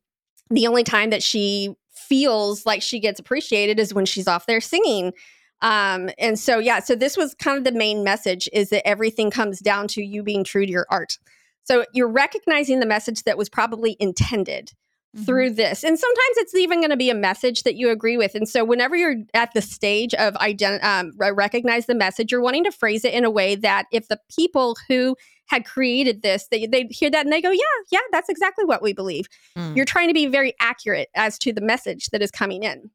the 0.50 0.66
only 0.66 0.84
time 0.84 1.10
that 1.10 1.22
she 1.22 1.74
feels 1.92 2.64
like 2.64 2.80
she 2.80 3.00
gets 3.00 3.20
appreciated 3.20 3.78
is 3.78 3.92
when 3.92 4.06
she's 4.06 4.28
off 4.28 4.46
there 4.46 4.60
singing. 4.60 5.12
Um 5.60 6.10
and 6.18 6.38
so 6.38 6.58
yeah 6.58 6.78
so 6.78 6.94
this 6.94 7.16
was 7.16 7.34
kind 7.34 7.58
of 7.58 7.64
the 7.64 7.76
main 7.76 8.04
message 8.04 8.48
is 8.52 8.70
that 8.70 8.86
everything 8.86 9.30
comes 9.30 9.58
down 9.58 9.88
to 9.88 10.02
you 10.02 10.22
being 10.22 10.44
true 10.44 10.64
to 10.64 10.72
your 10.72 10.86
art. 10.90 11.18
So 11.64 11.84
you're 11.92 12.10
recognizing 12.10 12.78
the 12.80 12.86
message 12.86 13.24
that 13.24 13.36
was 13.36 13.50
probably 13.50 13.96
intended 13.98 14.70
mm-hmm. 15.14 15.24
through 15.24 15.50
this. 15.50 15.84
And 15.84 15.98
sometimes 15.98 16.36
it's 16.36 16.54
even 16.54 16.80
going 16.80 16.90
to 16.90 16.96
be 16.96 17.10
a 17.10 17.14
message 17.14 17.62
that 17.62 17.76
you 17.76 17.90
agree 17.90 18.16
with. 18.16 18.34
And 18.34 18.48
so 18.48 18.64
whenever 18.64 18.96
you're 18.96 19.16
at 19.34 19.52
the 19.54 19.62
stage 19.62 20.14
of 20.14 20.34
ident- 20.34 20.82
um, 20.84 21.12
recognize 21.18 21.86
the 21.86 21.94
message, 21.94 22.32
you're 22.32 22.40
wanting 22.40 22.64
to 22.64 22.72
phrase 22.72 23.04
it 23.04 23.14
in 23.14 23.24
a 23.24 23.30
way 23.30 23.54
that 23.56 23.86
if 23.92 24.08
the 24.08 24.20
people 24.34 24.76
who 24.88 25.16
had 25.46 25.64
created 25.64 26.22
this, 26.22 26.46
they, 26.50 26.66
they 26.66 26.84
hear 26.90 27.10
that 27.10 27.24
and 27.24 27.32
they 27.32 27.40
go, 27.40 27.50
yeah, 27.50 27.60
yeah, 27.90 28.00
that's 28.12 28.28
exactly 28.28 28.64
what 28.64 28.82
we 28.82 28.92
believe. 28.92 29.26
Mm. 29.56 29.74
You're 29.74 29.86
trying 29.86 30.08
to 30.08 30.14
be 30.14 30.26
very 30.26 30.54
accurate 30.60 31.08
as 31.14 31.38
to 31.38 31.52
the 31.52 31.62
message 31.62 32.06
that 32.10 32.22
is 32.22 32.30
coming 32.30 32.64
in. 32.64 32.90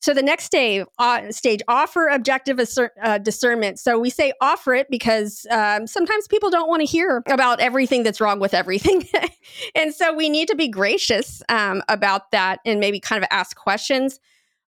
So 0.00 0.14
the 0.14 0.22
next 0.22 0.52
day, 0.52 0.84
uh, 0.98 1.32
stage, 1.32 1.60
offer 1.66 2.08
objective 2.08 2.58
assert, 2.58 2.92
uh, 3.02 3.18
discernment. 3.18 3.80
So 3.80 3.98
we 3.98 4.10
say 4.10 4.32
offer 4.40 4.74
it 4.74 4.88
because 4.90 5.44
um, 5.50 5.86
sometimes 5.86 6.28
people 6.28 6.50
don't 6.50 6.68
want 6.68 6.80
to 6.80 6.86
hear 6.86 7.22
about 7.28 7.60
everything 7.60 8.04
that's 8.04 8.20
wrong 8.20 8.38
with 8.38 8.54
everything, 8.54 9.08
and 9.74 9.94
so 9.94 10.14
we 10.14 10.28
need 10.28 10.48
to 10.48 10.54
be 10.54 10.68
gracious 10.68 11.42
um, 11.48 11.82
about 11.88 12.30
that 12.30 12.60
and 12.64 12.78
maybe 12.78 13.00
kind 13.00 13.22
of 13.22 13.28
ask 13.30 13.56
questions. 13.56 14.20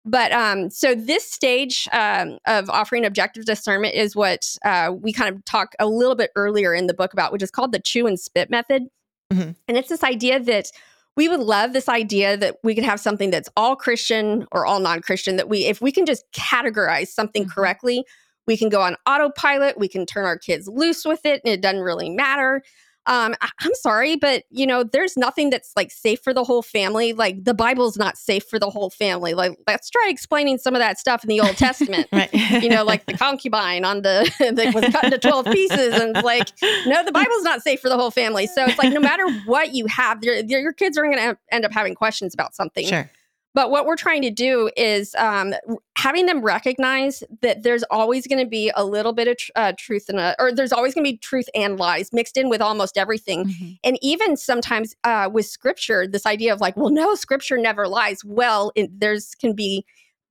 But 0.06 0.32
um, 0.32 0.70
so 0.70 0.96
this 0.96 1.30
stage 1.30 1.88
um, 1.92 2.40
of 2.48 2.70
offering 2.70 3.06
objective 3.06 3.46
discernment 3.46 3.94
is 3.94 4.16
what 4.16 4.58
uh, 4.66 4.94
we 5.00 5.14
kind 5.14 5.36
of 5.36 5.44
talk 5.46 5.76
a 5.80 5.88
little 5.88 6.16
bit 6.16 6.32
earlier 6.36 6.74
in 6.74 6.88
the 6.88 6.94
book 6.94 7.14
about, 7.14 7.32
which 7.32 7.44
is 7.44 7.52
called 7.52 7.74
the 7.74 7.80
chew 7.80 8.08
and 8.08 8.20
spit 8.20 8.50
method. 8.50 8.84
Mm-hmm. 9.32 9.52
And 9.68 9.78
it's 9.78 9.90
this 9.90 10.04
idea 10.04 10.40
that 10.40 10.72
we 11.20 11.28
would 11.28 11.42
love 11.42 11.74
this 11.74 11.90
idea 11.90 12.38
that 12.38 12.56
we 12.64 12.74
could 12.74 12.86
have 12.86 12.98
something 12.98 13.30
that's 13.30 13.50
all 13.58 13.76
Christian 13.76 14.48
or 14.54 14.66
all 14.66 14.80
non-Christian 14.80 15.36
that 15.36 15.50
we 15.50 15.66
if 15.66 15.82
we 15.82 15.92
can 15.92 16.06
just 16.06 16.24
categorize 16.32 17.08
something 17.08 17.44
mm-hmm. 17.44 17.52
correctly, 17.52 18.06
we 18.48 18.56
can 18.56 18.70
go 18.70 18.80
on 18.80 18.96
autopilot, 19.06 19.78
we 19.78 19.90
can 19.90 20.06
turn 20.06 20.24
our 20.24 20.38
kids 20.38 20.70
loose 20.70 21.04
with 21.04 21.26
it 21.26 21.42
and 21.44 21.54
it 21.54 21.60
doesn't 21.60 21.82
really 21.82 22.10
matter 22.10 22.64
um, 23.10 23.36
I- 23.42 23.50
am 23.66 23.74
sorry, 23.74 24.16
but 24.16 24.44
you 24.52 24.68
know, 24.68 24.84
there's 24.84 25.18
nothing 25.18 25.50
that's 25.50 25.74
like 25.76 25.92
safe 25.92 26.20
for 26.24 26.32
the 26.32 26.44
whole 26.44 26.62
family. 26.62 27.12
Like 27.12 27.44
the 27.44 27.56
Bible's 27.56 27.98
not 27.98 28.18
safe 28.18 28.44
for 28.46 28.60
the 28.60 28.70
whole 28.70 28.92
family. 28.92 29.34
Like 29.34 29.58
let's 29.66 29.90
try 29.90 30.08
explaining 30.10 30.60
some 30.60 30.76
of 30.76 30.80
that 30.80 31.00
stuff 31.00 31.24
in 31.24 31.28
the 31.28 31.42
Old 31.42 31.58
Testament. 31.58 32.08
right. 32.14 32.32
you 32.62 32.70
know, 32.70 32.84
like 32.84 33.08
the 33.08 33.18
concubine 33.18 33.84
on 33.84 34.04
the 34.04 34.32
that 34.56 34.76
was 34.76 34.86
cut 34.94 35.06
into 35.06 35.18
12 35.18 35.46
pieces, 35.48 36.00
and 36.00 36.24
like, 36.24 36.50
no, 36.86 37.04
the 37.04 37.12
Bible's 37.12 37.44
not 37.44 37.64
safe 37.64 37.80
for 37.80 37.90
the 37.90 37.98
whole 37.98 38.12
family. 38.12 38.46
So 38.46 38.66
it's 38.66 38.78
like 38.78 38.94
no 38.94 39.00
matter 39.00 39.28
what 39.48 39.74
you 39.74 39.88
have, 39.88 40.24
your, 40.24 40.36
your 40.36 40.74
kids 40.74 40.96
are 40.96 41.04
going 41.04 41.18
to 41.18 41.36
end 41.52 41.66
up 41.66 41.72
having 41.72 41.96
questions 41.96 42.36
about 42.36 42.54
something. 42.54 42.86
Sure. 42.86 43.10
But 43.56 43.72
what 43.72 43.86
we're 43.86 43.96
trying 43.96 44.22
to 44.22 44.30
do 44.30 44.70
is 44.78 45.16
um, 45.16 45.54
having 45.98 46.28
them 46.28 46.42
recognize 46.42 47.24
that 47.42 47.64
there's 47.64 47.84
always 47.90 48.28
going 48.28 48.44
to 48.44 48.50
be 48.50 48.72
a 48.76 48.86
little 48.86 49.12
bit 49.12 49.28
of 49.28 49.38
tr- 49.38 49.52
uh, 49.56 49.74
truth 49.78 50.06
in 50.08 50.20
a, 50.20 50.36
or 50.38 50.52
there's 50.52 50.72
always 50.72 50.94
going 50.94 51.04
to 51.04 51.12
be 51.12 51.18
truth 51.18 51.50
and 51.56 51.78
lies 51.78 52.14
mixed 52.14 52.38
in 52.38 52.50
with 52.50 52.62
almost 52.62 52.98
everything. 52.98 53.46
Mm-hmm. 53.46 53.72
And 53.84 53.98
even 54.02 54.38
sometimes 54.38 54.96
uh, 55.04 55.30
with 55.34 55.48
scripture, 55.48 56.08
this 56.08 56.26
idea 56.26 56.54
of 56.54 56.62
like, 56.62 56.78
well, 56.78 56.92
no, 56.92 57.16
scripture 57.16 57.58
never 57.58 57.88
lies. 57.88 58.24
Well, 58.24 58.72
it, 58.76 59.00
there's 59.00 59.34
can 59.36 59.54
be 59.54 59.84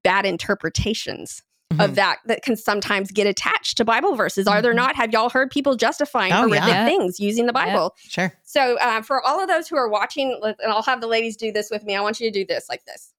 bad 0.04 0.24
interpretations. 0.24 1.42
Mm-hmm. 1.70 1.82
Of 1.82 1.96
that, 1.96 2.20
that 2.24 2.42
can 2.42 2.56
sometimes 2.56 3.10
get 3.10 3.26
attached 3.26 3.76
to 3.76 3.84
Bible 3.84 4.14
verses. 4.14 4.46
Are 4.46 4.62
there 4.62 4.70
mm-hmm. 4.70 4.78
not? 4.78 4.96
Have 4.96 5.12
y'all 5.12 5.28
heard 5.28 5.50
people 5.50 5.76
justifying 5.76 6.32
oh, 6.32 6.48
horrific 6.48 6.66
yeah. 6.66 6.86
things 6.86 7.20
using 7.20 7.44
the 7.44 7.52
Bible? 7.52 7.94
Yeah, 8.04 8.08
sure. 8.08 8.32
So, 8.42 8.78
uh, 8.78 9.02
for 9.02 9.20
all 9.20 9.38
of 9.38 9.48
those 9.48 9.68
who 9.68 9.76
are 9.76 9.86
watching, 9.86 10.40
and 10.42 10.56
I'll 10.66 10.82
have 10.84 11.02
the 11.02 11.06
ladies 11.06 11.36
do 11.36 11.52
this 11.52 11.68
with 11.70 11.84
me, 11.84 11.94
I 11.94 12.00
want 12.00 12.20
you 12.20 12.30
to 12.30 12.32
do 12.32 12.46
this 12.46 12.70
like 12.70 12.86
this. 12.86 13.12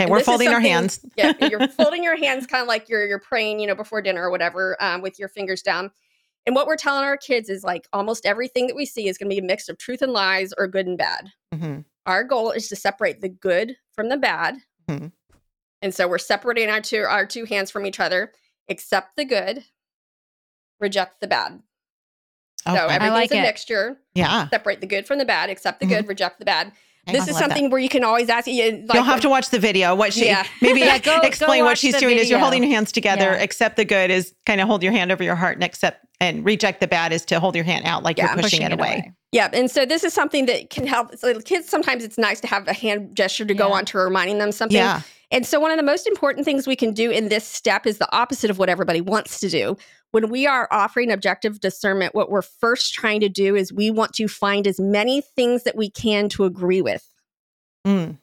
Okay, 0.00 0.10
we're 0.10 0.20
folding 0.20 0.48
our 0.48 0.60
hands. 0.60 1.00
yeah, 1.16 1.32
you're 1.48 1.66
folding 1.78 2.04
your 2.04 2.16
hands 2.16 2.46
kind 2.46 2.60
of 2.60 2.68
like 2.68 2.90
you're 2.90 3.06
you're 3.06 3.18
praying, 3.18 3.58
you 3.58 3.66
know, 3.66 3.74
before 3.74 4.02
dinner 4.02 4.22
or 4.22 4.30
whatever, 4.30 4.76
um, 4.82 5.00
with 5.00 5.18
your 5.18 5.28
fingers 5.28 5.62
down. 5.62 5.90
And 6.46 6.54
what 6.54 6.66
we're 6.66 6.76
telling 6.76 7.04
our 7.04 7.16
kids 7.16 7.48
is 7.48 7.64
like 7.64 7.88
almost 7.92 8.24
everything 8.24 8.66
that 8.68 8.76
we 8.76 8.86
see 8.86 9.08
is 9.08 9.18
going 9.18 9.28
to 9.28 9.34
be 9.34 9.40
a 9.40 9.46
mix 9.46 9.68
of 9.68 9.78
truth 9.78 10.02
and 10.02 10.12
lies 10.12 10.52
or 10.56 10.66
good 10.66 10.86
and 10.86 10.96
bad. 10.96 11.30
Mm-hmm. 11.54 11.80
Our 12.06 12.24
goal 12.24 12.52
is 12.52 12.68
to 12.68 12.76
separate 12.76 13.20
the 13.20 13.28
good 13.28 13.76
from 13.94 14.08
the 14.08 14.16
bad. 14.16 14.56
Mm-hmm. 14.88 15.08
And 15.82 15.94
so 15.94 16.08
we're 16.08 16.18
separating 16.18 16.70
our 16.70 16.80
two 16.80 17.02
our 17.02 17.26
two 17.26 17.44
hands 17.44 17.70
from 17.70 17.86
each 17.86 18.00
other. 18.00 18.32
Accept 18.68 19.16
the 19.16 19.24
good, 19.24 19.64
reject 20.80 21.20
the 21.20 21.26
bad. 21.26 21.62
Okay. 22.66 22.76
So 22.76 22.86
everything's 22.86 23.12
like 23.12 23.32
a 23.32 23.38
it. 23.38 23.42
mixture. 23.42 23.98
Yeah. 24.14 24.48
Separate 24.48 24.80
the 24.80 24.86
good 24.86 25.06
from 25.06 25.18
the 25.18 25.24
bad, 25.24 25.50
accept 25.50 25.80
the 25.80 25.86
mm-hmm. 25.86 25.96
good, 25.96 26.08
reject 26.08 26.38
the 26.38 26.44
bad. 26.44 26.72
This 27.06 27.22
I 27.22 27.24
is 27.24 27.30
love 27.32 27.38
something 27.38 27.64
that. 27.64 27.70
where 27.70 27.80
you 27.80 27.88
can 27.88 28.04
always 28.04 28.28
ask. 28.28 28.46
You, 28.46 28.84
like, 28.86 28.94
You'll 28.94 29.02
have 29.02 29.22
to 29.22 29.30
watch 29.30 29.48
the 29.48 29.58
video. 29.58 29.94
What 29.94 30.12
she 30.12 30.26
Yeah. 30.26 30.44
maybe 30.62 30.80
Yeah, 30.80 30.98
go- 30.98 31.20
explain 31.20 31.62
go 31.62 31.66
what 31.66 31.78
she's 31.78 31.94
the 31.94 32.00
doing 32.00 32.18
is 32.18 32.28
you're 32.28 32.38
holding 32.38 32.62
your 32.62 32.72
hands 32.72 32.92
together. 32.92 33.32
Yeah. 33.32 33.42
Accept 33.42 33.76
the 33.76 33.84
good 33.86 34.10
is 34.10 34.34
kind 34.44 34.60
of 34.60 34.68
hold 34.68 34.82
your 34.82 34.92
hand 34.92 35.10
over 35.10 35.22
your 35.22 35.34
heart 35.34 35.56
and 35.56 35.64
accept 35.64 36.04
and 36.20 36.44
reject 36.44 36.80
the 36.80 36.88
bad 36.88 37.12
is 37.12 37.24
to 37.26 37.40
hold 37.40 37.54
your 37.54 37.64
hand 37.64 37.86
out 37.86 38.02
like 38.02 38.18
Yeah, 38.18 38.34
you're 38.34 38.42
pushing, 38.42 38.62
it 38.62 38.72
away. 38.72 39.12
Yeah, 39.32 39.48
and 39.52 39.70
so 39.70 39.86
this 39.86 40.04
is 40.04 40.12
something 40.12 40.46
that 40.46 40.70
can 40.70 40.86
help. 40.86 41.16
So 41.16 41.38
kids 41.40 41.68
sometimes 41.68 42.02
it's 42.02 42.18
nice 42.18 42.40
to 42.40 42.46
have 42.46 42.66
a 42.66 42.72
hand 42.72 43.14
gesture 43.14 43.44
to 43.44 43.54
go 43.54 43.72
on 43.72 43.84
to 43.86 43.98
reminding 43.98 44.38
them 44.38 44.52
something. 44.52 44.76
Yeah. 44.76 45.02
And 45.30 45.44
so 45.44 45.60
one 45.60 45.70
of 45.70 45.76
the 45.76 45.82
most 45.82 46.06
important 46.06 46.44
things 46.44 46.66
we 46.66 46.76
can 46.76 46.92
do 46.94 47.10
in 47.10 47.28
this 47.28 47.44
step 47.44 47.86
is 47.86 47.98
the 47.98 48.10
opposite 48.16 48.50
of 48.50 48.58
what 48.58 48.70
everybody 48.70 49.00
wants 49.00 49.40
to 49.40 49.48
do. 49.50 49.76
When 50.12 50.30
we 50.30 50.46
are 50.46 50.66
offering 50.70 51.10
objective 51.10 51.60
discernment, 51.60 52.14
what 52.14 52.30
we're 52.30 52.40
first 52.42 52.94
trying 52.94 53.20
to 53.20 53.28
do 53.28 53.54
is 53.54 53.70
we 53.72 53.90
want 53.90 54.14
to 54.14 54.26
find 54.26 54.66
as 54.66 54.80
many 54.80 55.20
things 55.20 55.64
that 55.64 55.76
we 55.76 55.90
can 55.90 56.30
to 56.30 56.44
agree 56.44 56.80
with. 56.80 57.06
Mm. 57.86 58.16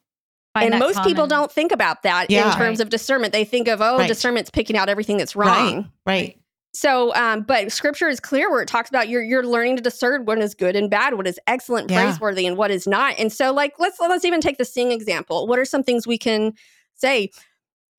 And 0.56 0.74
that 0.74 0.80
most 0.80 1.04
people 1.04 1.28
don't 1.28 1.52
think 1.52 1.72
about 1.72 2.02
that 2.04 2.32
Yeah. 2.32 2.50
in 2.52 2.58
terms 2.58 2.80
of 2.80 2.90
discernment. 2.90 3.34
They 3.34 3.44
think 3.46 3.68
of, 3.68 3.82
oh, 3.82 3.98
Right. 3.98 4.08
discernment's 4.08 4.50
picking 4.50 4.78
out 4.78 4.90
everything 4.90 5.18
that's 5.18 5.36
wrong. 5.36 5.76
Right. 6.08 6.26
Right. 6.26 6.38
So, 6.74 7.14
um, 7.16 7.42
but 7.44 7.72
scripture 7.72 8.10
is 8.10 8.20
clear 8.20 8.50
where 8.50 8.62
it 8.62 8.68
talks 8.68 8.90
about 8.90 9.08
you're 9.08 9.24
you're 9.24 9.46
learning 9.46 9.78
to 9.78 9.82
discern 9.82 10.26
what 10.26 10.40
is 10.40 10.54
good 10.54 10.76
and 10.76 10.90
bad, 10.90 11.14
what 11.14 11.28
is 11.28 11.40
excellent, 11.48 11.90
Yeah. 11.90 12.04
praiseworthy, 12.04 12.46
and 12.48 12.58
what 12.58 12.72
is 12.72 12.86
not. 12.88 13.16
And 13.18 13.32
so, 13.32 13.54
like, 13.54 13.76
let's 13.80 13.98
let's 14.00 14.26
even 14.26 14.42
take 14.42 14.58
the 14.58 14.66
sing 14.66 14.92
example. 14.92 15.48
What 15.48 15.58
are 15.60 15.64
some 15.66 15.84
things 15.84 16.06
we 16.08 16.18
can 16.18 16.54
say? 17.06 17.30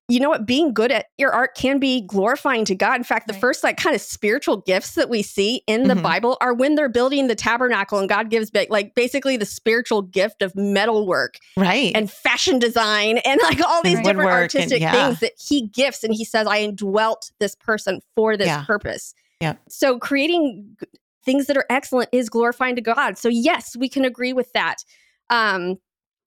You 0.09 0.21
know 0.21 0.29
what? 0.29 0.45
Being 0.45 0.73
good 0.73 0.89
at 0.89 1.07
your 1.17 1.33
art 1.33 1.53
can 1.53 1.79
be 1.79 1.99
glorifying 1.99 2.63
to 2.63 2.75
God. 2.75 2.95
In 2.95 3.03
fact, 3.03 3.27
the 3.27 3.33
Right. 3.33 3.41
first 3.41 3.61
like 3.61 3.75
kind 3.75 3.93
of 3.93 4.01
spiritual 4.01 4.55
gifts 4.55 4.95
that 4.95 5.09
we 5.09 5.21
see 5.21 5.63
in 5.67 5.89
the 5.89 5.95
Mhm. 5.95 6.01
Bible 6.01 6.37
are 6.39 6.53
when 6.53 6.75
they're 6.75 6.87
building 6.87 7.27
the 7.27 7.35
tabernacle, 7.35 7.99
and 7.99 8.07
God 8.07 8.29
gives 8.29 8.49
like 8.69 8.95
basically 8.95 9.35
the 9.35 9.45
spiritual 9.45 10.01
gift 10.01 10.41
of 10.41 10.55
metalwork 10.55 11.35
Right. 11.57 11.91
and 11.93 12.09
fashion 12.09 12.57
design 12.57 13.17
and 13.25 13.41
like 13.43 13.59
all 13.67 13.81
these 13.83 13.95
And 13.97 14.05
different 14.05 14.19
woodwork 14.29 14.33
and- 14.55 14.61
artistic 14.63 14.81
yeah. 14.81 14.91
things 14.93 15.19
that 15.19 15.33
he 15.37 15.67
gifts 15.67 16.05
and 16.05 16.13
he 16.13 16.23
says 16.23 16.47
i 16.47 16.59
indwelt 16.59 17.31
this 17.41 17.53
person 17.55 17.99
for 18.15 18.37
this 18.37 18.47
Yeah. 18.47 18.63
purpose 18.63 19.13
Yeah. 19.41 19.55
so 19.67 19.99
creating 19.99 20.77
things 21.25 21.47
that 21.47 21.57
are 21.57 21.65
excellent 21.69 22.07
is 22.13 22.29
glorifying 22.29 22.77
to 22.77 22.81
god 22.81 23.17
so 23.17 23.27
yes 23.27 23.75
we 23.75 23.89
can 23.89 24.05
agree 24.05 24.31
with 24.31 24.53
that 24.53 24.85
um 25.29 25.75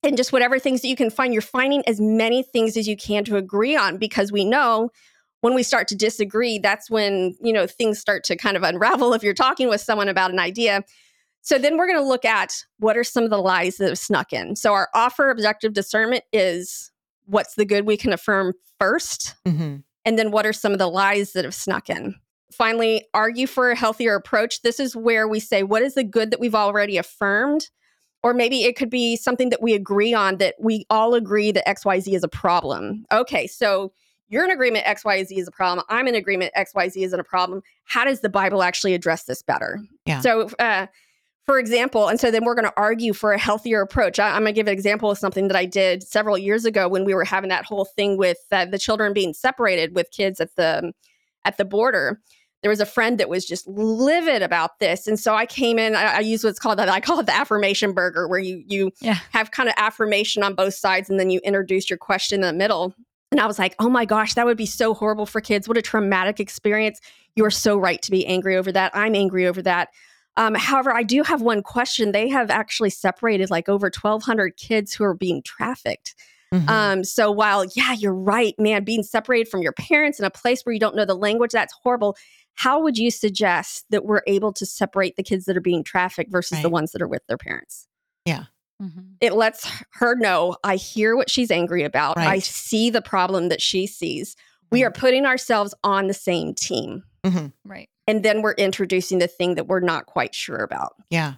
and 0.03 0.17
just 0.17 0.33
whatever 0.33 0.59
things 0.59 0.83
that 0.83 0.89
you 0.89 0.97
can 0.97 1.11
find 1.11 1.33
you're 1.33 1.43
finding 1.43 1.83
as 1.87 2.01
many 2.01 2.43
things 2.43 2.77
as 2.77 2.89
you 2.89 2.97
can 2.97 3.25
to 3.25 3.37
agree 3.37 3.77
on 3.77 3.97
because 3.99 4.33
we 4.33 4.45
know 4.45 4.91
when 5.43 5.55
we 5.55 5.63
start 5.63 5.89
to 5.89 5.95
disagree 5.95 6.59
that's 6.59 6.91
when 6.91 7.37
you 7.43 7.53
know 7.53 7.67
things 7.67 7.99
start 7.99 8.25
to 8.25 8.37
kind 8.37 8.57
of 8.57 8.63
unravel 8.63 9.13
if 9.13 9.23
you're 9.23 9.35
talking 9.35 9.69
with 9.69 9.81
someone 9.81 10.09
about 10.09 10.31
an 10.31 10.39
idea 10.39 10.83
so 11.43 11.59
then 11.59 11.79
we're 11.79 11.87
going 11.87 11.99
to 11.99 12.07
look 12.07 12.27
at 12.27 12.53
what 12.81 12.99
are 12.99 13.05
some 13.05 13.25
of 13.25 13.31
the 13.31 13.39
lies 13.39 13.79
that 13.79 13.89
have 13.89 13.99
snuck 13.99 14.31
in. 14.35 14.57
So 14.57 14.75
our 14.75 14.91
offer 14.95 15.31
objective 15.31 15.73
discernment 15.73 16.23
is 16.35 16.93
what's 17.25 17.55
the 17.55 17.65
good 17.65 17.87
we 17.87 17.97
can 17.97 18.13
affirm 18.13 18.53
first, 18.79 19.37
Mhm. 19.47 19.83
and 20.05 20.19
then 20.19 20.33
what 20.33 20.45
are 20.45 20.53
some 20.53 20.73
of 20.73 20.79
the 20.79 20.87
lies 20.87 21.33
that 21.33 21.47
have 21.47 21.55
snuck 21.55 21.89
in. 21.89 22.15
Finally, 22.53 23.07
argue 23.15 23.47
for 23.47 23.71
a 23.71 23.75
healthier 23.75 24.17
approach. 24.17 24.61
This 24.61 24.79
is 24.79 24.95
where 24.95 25.27
we 25.27 25.41
say 25.41 25.63
what 25.63 25.81
is 25.81 25.95
the 25.95 26.05
good 26.05 26.31
that 26.31 26.41
we've 26.41 26.55
already 26.55 26.99
affirmed, 26.99 27.71
or 28.23 28.35
maybe 28.35 28.65
it 28.65 28.77
could 28.77 28.91
be 28.91 29.17
something 29.17 29.51
that 29.51 29.63
we 29.63 29.75
agree 29.75 30.13
on 30.13 30.37
that 30.37 30.55
we 30.59 30.87
all 30.91 31.15
agree 31.15 31.53
that 31.53 31.67
XYZ 31.67 32.13
is 32.15 32.23
a 32.23 32.29
problem. 32.29 33.07
Okay, 33.13 33.47
so 33.47 33.93
you're 34.29 34.45
in 34.45 34.51
agreement 34.51 34.85
XYZ 34.87 35.37
is 35.37 35.49
a 35.49 35.51
problem. 35.51 35.85
I'm 35.89 36.07
in 36.07 36.15
agreement 36.15 36.53
XYZ 36.57 37.03
isn't 37.03 37.19
a 37.19 37.25
problem. 37.25 37.63
How 37.85 38.05
does 38.05 38.21
the 38.21 38.29
Bible 38.29 38.63
actually 38.63 38.95
address 38.95 39.25
this 39.25 39.43
better? 39.43 39.81
Yeah. 40.07 40.21
So, 40.21 40.51
uh, 40.59 40.87
for 41.47 41.59
example, 41.59 42.07
and 42.07 42.21
so 42.21 42.31
then 42.31 42.45
we're 42.45 42.55
going 42.55 42.69
to 42.69 42.73
argue 42.77 43.13
for 43.13 43.33
a 43.33 43.39
healthier 43.39 43.81
approach. 43.81 44.21
I, 44.21 44.37
am 44.37 44.43
going 44.43 44.47
to 44.47 44.53
give 44.53 44.69
an 44.69 44.73
example 44.73 45.11
of 45.11 45.19
something 45.19 45.49
that 45.49 45.57
I 45.57 45.65
did 45.65 46.05
several 46.05 46.39
years 46.39 46.65
ago 46.65 46.89
when 46.89 47.05
we 47.05 47.13
were 47.13 47.25
having 47.25 47.49
that 47.49 47.65
whole 47.65 47.85
thing 47.85 48.17
with 48.17 48.39
uh, 48.53 48.67
the 48.67 48.79
children 48.79 49.13
being 49.13 49.35
separated 49.35 49.95
with 49.95 50.11
kids 50.13 50.41
at 50.41 50.55
the 50.55 50.93
at 51.45 51.57
the 51.57 51.65
border. 51.65 52.21
There 52.63 52.69
was 52.71 52.81
a 52.81 52.87
friend 52.87 53.19
that 53.19 53.29
was 53.29 53.47
just 53.47 53.67
livid 53.67 54.43
about 54.43 54.79
this, 54.81 55.07
and 55.07 55.19
so 55.19 55.35
I 55.35 55.47
came 55.47 55.79
in. 55.79 55.95
I, 55.95 56.17
I 56.17 56.21
use 56.21 56.45
what's 56.45 56.59
called 56.59 56.79
that 56.79 56.89
I 56.99 57.01
call 57.01 57.19
it 57.21 57.27
the 57.27 57.35
affirmation 57.35 57.93
burger, 57.93 58.29
where 58.29 58.39
you 58.41 58.63
you 58.67 58.91
Yeah. 59.01 59.19
have 59.31 59.51
kind 59.51 59.69
of 59.69 59.75
affirmation 59.79 60.43
on 60.43 60.55
both 60.55 60.75
sides, 60.75 61.09
and 61.09 61.19
then 61.19 61.31
you 61.31 61.41
introduce 61.45 61.89
your 61.89 61.97
question 61.99 62.43
in 62.43 62.47
the 62.47 62.53
middle. 62.53 62.95
And 63.33 63.41
I 63.41 63.47
was 63.47 63.59
like, 63.61 63.77
oh 63.79 63.89
my 63.89 64.05
gosh, 64.05 64.35
that 64.35 64.45
would 64.45 64.57
be 64.57 64.67
so 64.67 64.93
horrible 64.93 65.25
for 65.25 65.41
kids. 65.41 65.69
What 65.69 65.77
a 65.79 65.83
traumatic 65.83 66.41
experience. 66.41 67.01
You 67.37 67.45
are 67.45 67.51
so 67.51 67.79
right 67.79 68.03
to 68.03 68.11
be 68.11 68.27
angry 68.27 68.57
over 68.57 68.73
that. 68.73 68.91
I'm 68.93 69.15
angry 69.15 69.47
over 69.47 69.63
that. 69.63 69.91
Um, 70.37 70.55
however, 70.57 70.93
I 70.93 71.05
do 71.05 71.23
have 71.23 71.41
one 71.41 71.63
question. 71.63 72.11
They 72.11 72.29
have 72.29 72.51
actually 72.51 72.91
separated 72.91 73.49
like 73.49 73.69
over 73.69 73.87
1,200 73.87 74.57
kids 74.57 74.93
who 74.93 75.05
are 75.05 75.15
being 75.15 75.43
trafficked. 75.43 76.17
Mhm. 76.53 76.69
Um, 76.69 77.05
so 77.05 77.31
while, 77.31 77.65
yeah, 77.77 77.93
you're 77.93 78.13
right, 78.15 78.55
man, 78.59 78.83
being 78.83 79.05
separated 79.05 79.49
from 79.49 79.63
your 79.63 79.73
parents 79.75 80.19
in 80.19 80.25
a 80.25 80.31
place 80.31 80.63
where 80.63 80.73
you 80.73 80.81
don't 80.81 80.97
know 80.97 81.05
the 81.05 81.15
language, 81.15 81.53
that's 81.53 81.73
horrible. 81.85 82.17
How 82.61 82.79
would 82.83 82.99
you 82.99 83.11
suggest 83.11 83.87
that 83.89 84.05
we're 84.05 84.21
able 84.27 84.53
to 84.53 84.67
separate 84.67 85.17
the 85.17 85.23
kids 85.23 85.47
that 85.47 85.57
are 85.57 85.63
being 85.63 85.83
trafficked 85.83 86.31
versus 86.31 86.61
the 86.61 86.69
ones 86.69 86.93
that 86.93 87.01
are 87.01 87.09
with 87.09 87.27
their 87.27 87.39
parents? 87.39 87.89
Yeah. 88.27 88.45
Mhm. 88.83 89.15
It 89.23 89.33
lets 89.33 89.67
her 89.95 90.15
know 90.15 90.59
I 90.63 90.77
hear 90.77 91.17
what 91.17 91.31
she's 91.31 91.51
angry 91.51 91.85
about. 91.85 92.19
I 92.19 92.39
see 92.41 92.91
the 92.91 93.01
problem 93.01 93.49
that 93.49 93.63
she 93.63 93.87
sees. 93.87 94.37
We 94.71 94.81
Mhm. 94.83 94.87
are 94.89 94.91
putting 94.91 95.25
ourselves 95.25 95.73
on 95.85 96.07
the 96.07 96.13
same 96.13 96.53
team. 96.53 97.03
Mhm. 97.25 97.55
Right. 97.65 97.89
And 98.07 98.23
then 98.23 98.43
we're 98.43 98.53
introducing 98.53 99.21
the 99.21 99.27
thing 99.27 99.55
that 99.55 99.67
we're 99.67 99.81
not 99.81 100.05
quite 100.05 100.35
sure 100.35 100.59
about. 100.63 100.93
Yeah. 101.09 101.37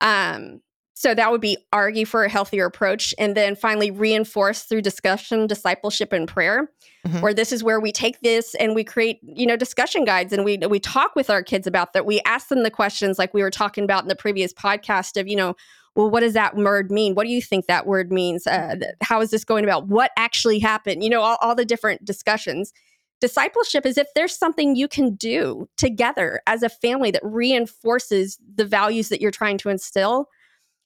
Um, 0.00 0.60
so 0.94 1.12
that 1.14 1.30
would 1.32 1.40
be 1.40 1.58
argue 1.72 2.06
for 2.06 2.24
a 2.24 2.28
healthier 2.28 2.66
approach. 2.66 3.12
And 3.18 3.36
then 3.36 3.56
finally, 3.56 3.90
reinforce 3.90 4.62
through 4.62 4.82
discussion, 4.82 5.46
discipleship, 5.46 6.12
and 6.12 6.28
prayer. 6.28 6.70
Mhm. 7.06 7.20
Where 7.20 7.34
this 7.34 7.52
is 7.52 7.62
where 7.62 7.80
we 7.80 7.92
take 7.92 8.20
this 8.20 8.54
and 8.54 8.74
we 8.74 8.84
create, 8.84 9.18
you 9.22 9.44
know, 9.44 9.56
discussion 9.56 10.04
guides 10.04 10.32
and 10.32 10.44
we 10.44 10.56
we 10.56 10.80
talk 10.80 11.14
with 11.14 11.28
our 11.28 11.42
kids 11.42 11.66
about 11.66 11.92
that. 11.92 12.06
We 12.06 12.20
ask 12.24 12.48
them 12.48 12.62
the 12.62 12.70
questions 12.70 13.18
like 13.18 13.34
we 13.34 13.42
were 13.42 13.50
talking 13.50 13.84
about 13.84 14.02
in 14.04 14.08
the 14.08 14.16
previous 14.16 14.54
podcast 14.54 15.20
of, 15.20 15.28
you 15.28 15.36
know, 15.36 15.54
well, 15.96 16.08
what 16.10 16.20
does 16.20 16.32
that 16.32 16.56
word 16.56 16.90
mean? 16.90 17.14
What 17.14 17.24
do 17.26 17.30
you 17.32 17.42
think 17.42 17.66
that 17.66 17.86
word 17.86 18.10
means? 18.10 18.46
Uh, 18.46 18.74
th- 18.80 18.94
how 19.02 19.20
is 19.20 19.30
this 19.30 19.44
going 19.44 19.64
about? 19.64 19.86
What 19.88 20.12
actually 20.16 20.58
happened? 20.58 21.04
You 21.04 21.10
know, 21.10 21.20
all, 21.20 21.38
all 21.40 21.54
the 21.54 21.64
different 21.64 22.04
discussions. 22.04 22.72
Discipleship 23.20 23.86
is 23.86 23.96
if 23.96 24.08
there's 24.14 24.36
something 24.36 24.74
you 24.74 24.88
can 24.88 25.14
do 25.14 25.68
together 25.76 26.40
as 26.46 26.62
a 26.62 26.68
family 26.68 27.10
that 27.10 27.22
reinforces 27.24 28.38
the 28.56 28.64
values 28.64 29.08
that 29.08 29.20
you're 29.20 29.30
trying 29.30 29.58
to 29.58 29.68
instill. 29.68 30.28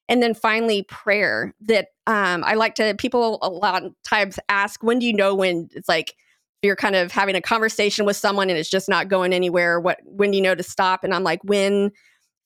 And 0.09 0.23
then 0.23 0.35
finally, 0.35 0.85
prayer 0.85 1.55
that 1.61 1.89
um, 2.07 2.43
I 2.45 2.55
like 2.55 2.75
to, 2.77 2.95
people 2.99 3.39
a 3.43 3.49
lot 3.51 3.85
of 3.85 3.93
times 4.05 4.39
ask, 4.49 4.83
when 4.83 4.99
do 4.99 5.07
you 5.07 5.13
know 5.13 5.35
when 5.35 5.69
it's 5.73 5.89
like, 5.89 6.15
you're 6.63 6.77
kind 6.77 6.97
of 6.97 7.13
having 7.13 7.37
a 7.37 7.41
conversation 7.41 8.05
with 8.05 8.17
someone 8.17 8.51
and 8.51 8.59
it's 8.59 8.69
just 8.71 8.89
not 8.89 9.09
going 9.09 9.33
anywhere 9.33 9.79
what 9.79 10.01
when 10.05 10.33
do 10.33 10.37
you 10.37 10.43
know 10.43 10.57
to 10.57 10.63
stop 10.65 11.05
and 11.05 11.15
i'm 11.15 11.23
like 11.23 11.39
when 11.45 11.93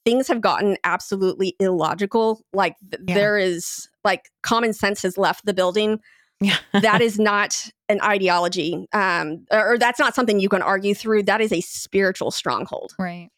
things 0.04 0.28
have 0.28 0.42
gotten 0.42 0.76
absolutely 0.84 1.56
illogical 1.60 2.42
like 2.52 2.76
th- 2.90 3.02
Yeah. 3.06 3.14
there 3.14 3.38
is 3.38 3.88
like 4.04 4.30
common 4.42 4.74
sense 4.74 5.00
has 5.00 5.16
left 5.16 5.46
the 5.46 5.54
building 5.54 5.98
Yeah. 6.42 6.58
that 6.74 7.00
is 7.00 7.18
not 7.18 7.56
an 7.88 8.02
ideology 8.02 8.86
um 8.92 9.46
or, 9.50 9.72
or 9.72 9.78
that's 9.78 9.98
not 9.98 10.14
something 10.14 10.38
you 10.38 10.50
can 10.50 10.60
argue 10.60 10.94
through 10.94 11.22
that 11.22 11.40
is 11.40 11.50
a 11.50 11.62
spiritual 11.62 12.30
stronghold 12.30 12.92
Right. 12.98 13.30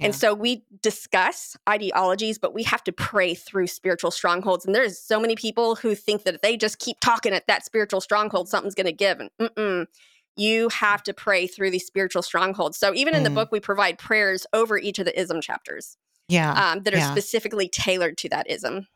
And 0.00 0.14
so 0.14 0.32
we 0.34 0.64
discuss 0.82 1.56
ideologies, 1.68 2.38
but 2.38 2.54
we 2.54 2.62
have 2.64 2.84
to 2.84 2.92
pray 2.92 3.34
through 3.34 3.66
spiritual 3.66 4.10
strongholds. 4.10 4.64
And 4.64 4.74
there's 4.74 4.98
so 4.98 5.18
many 5.18 5.34
people 5.34 5.74
who 5.76 5.94
think 5.94 6.22
that 6.24 6.34
if 6.36 6.40
they 6.40 6.56
just 6.56 6.78
keep 6.78 7.00
talking 7.00 7.32
at 7.32 7.46
that 7.48 7.64
spiritual 7.64 8.00
stronghold, 8.00 8.48
something's 8.48 8.74
going 8.74 8.86
to 8.86 8.92
give. 8.92 9.18
And 9.20 9.30
mm-mm. 9.40 9.86
you 10.36 10.68
have 10.68 11.02
to 11.02 11.12
pray 11.12 11.46
through 11.48 11.70
these 11.72 11.84
spiritual 11.86 12.22
strongholds. 12.22 12.78
So 12.78 12.94
even 12.94 13.14
in 13.14 13.24
the 13.24 13.30
Mm. 13.30 13.34
book, 13.34 13.52
we 13.52 13.58
provide 13.60 13.98
prayers 13.98 14.46
over 14.52 14.78
each 14.78 14.98
of 15.00 15.04
the 15.04 15.20
ism 15.20 15.40
chapters 15.40 15.96
Yeah. 16.28 16.52
um, 16.52 16.82
that 16.84 16.94
are 16.94 16.98
yeah. 16.98 17.10
specifically 17.10 17.68
tailored 17.68 18.16
to 18.18 18.28
that 18.28 18.48
ism. 18.48 18.86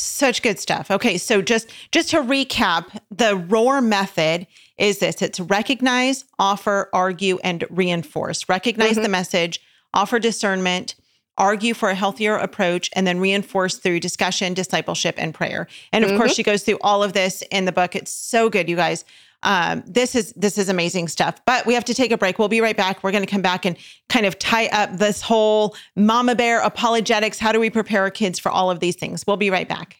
Such 0.00 0.42
good 0.42 0.60
stuff. 0.60 0.92
Okay, 0.92 1.18
so 1.18 1.42
just 1.42 1.68
just 1.90 2.10
to 2.10 2.18
recap, 2.18 3.00
the 3.10 3.34
ROAR 3.34 3.80
method 3.80 4.46
is 4.76 4.98
this: 5.00 5.20
it's 5.22 5.40
recognize, 5.40 6.24
offer, 6.38 6.88
argue, 6.92 7.38
and 7.42 7.64
reinforce. 7.68 8.48
Recognize 8.48 8.96
Mhm. 8.96 9.02
the 9.02 9.08
message, 9.08 9.60
offer 9.94 10.18
discernment, 10.18 10.94
argue 11.36 11.74
for 11.74 11.88
a 11.88 11.94
healthier 11.94 12.36
approach, 12.36 12.90
and 12.94 13.06
then 13.06 13.20
reinforce 13.20 13.76
through 13.76 14.00
discussion, 14.00 14.54
discipleship, 14.54 15.14
and 15.18 15.34
prayer. 15.34 15.68
And 15.92 16.04
of 16.04 16.18
course, 16.18 16.34
she 16.34 16.42
goes 16.42 16.62
through 16.62 16.78
all 16.80 17.02
of 17.02 17.12
this 17.12 17.42
in 17.50 17.64
the 17.64 17.72
book. 17.72 17.94
It's 17.94 18.12
so 18.12 18.50
good, 18.50 18.68
you 18.68 18.76
guys. 18.76 19.04
Um, 19.44 19.84
this 19.86 20.16
is 20.16 20.32
this 20.32 20.58
is 20.58 20.68
amazing 20.68 21.06
stuff. 21.08 21.40
But 21.46 21.64
we 21.64 21.74
have 21.74 21.84
to 21.84 21.94
take 21.94 22.10
a 22.10 22.18
break. 22.18 22.40
We'll 22.40 22.48
be 22.48 22.60
right 22.60 22.76
back. 22.76 23.04
We're 23.04 23.12
going 23.12 23.24
to 23.24 23.30
come 23.30 23.42
back 23.42 23.64
and 23.64 23.76
kind 24.08 24.26
of 24.26 24.38
tie 24.38 24.66
up 24.68 24.98
this 24.98 25.22
whole 25.22 25.76
mama 25.94 26.34
bear 26.34 26.60
apologetics. 26.60 27.38
How 27.38 27.52
do 27.52 27.60
we 27.60 27.70
prepare 27.70 28.02
our 28.02 28.10
kids 28.10 28.38
for 28.38 28.50
all 28.50 28.70
of 28.70 28.80
these 28.80 28.96
things? 28.96 29.24
We'll 29.26 29.36
be 29.36 29.50
right 29.50 29.68
back. 29.68 29.96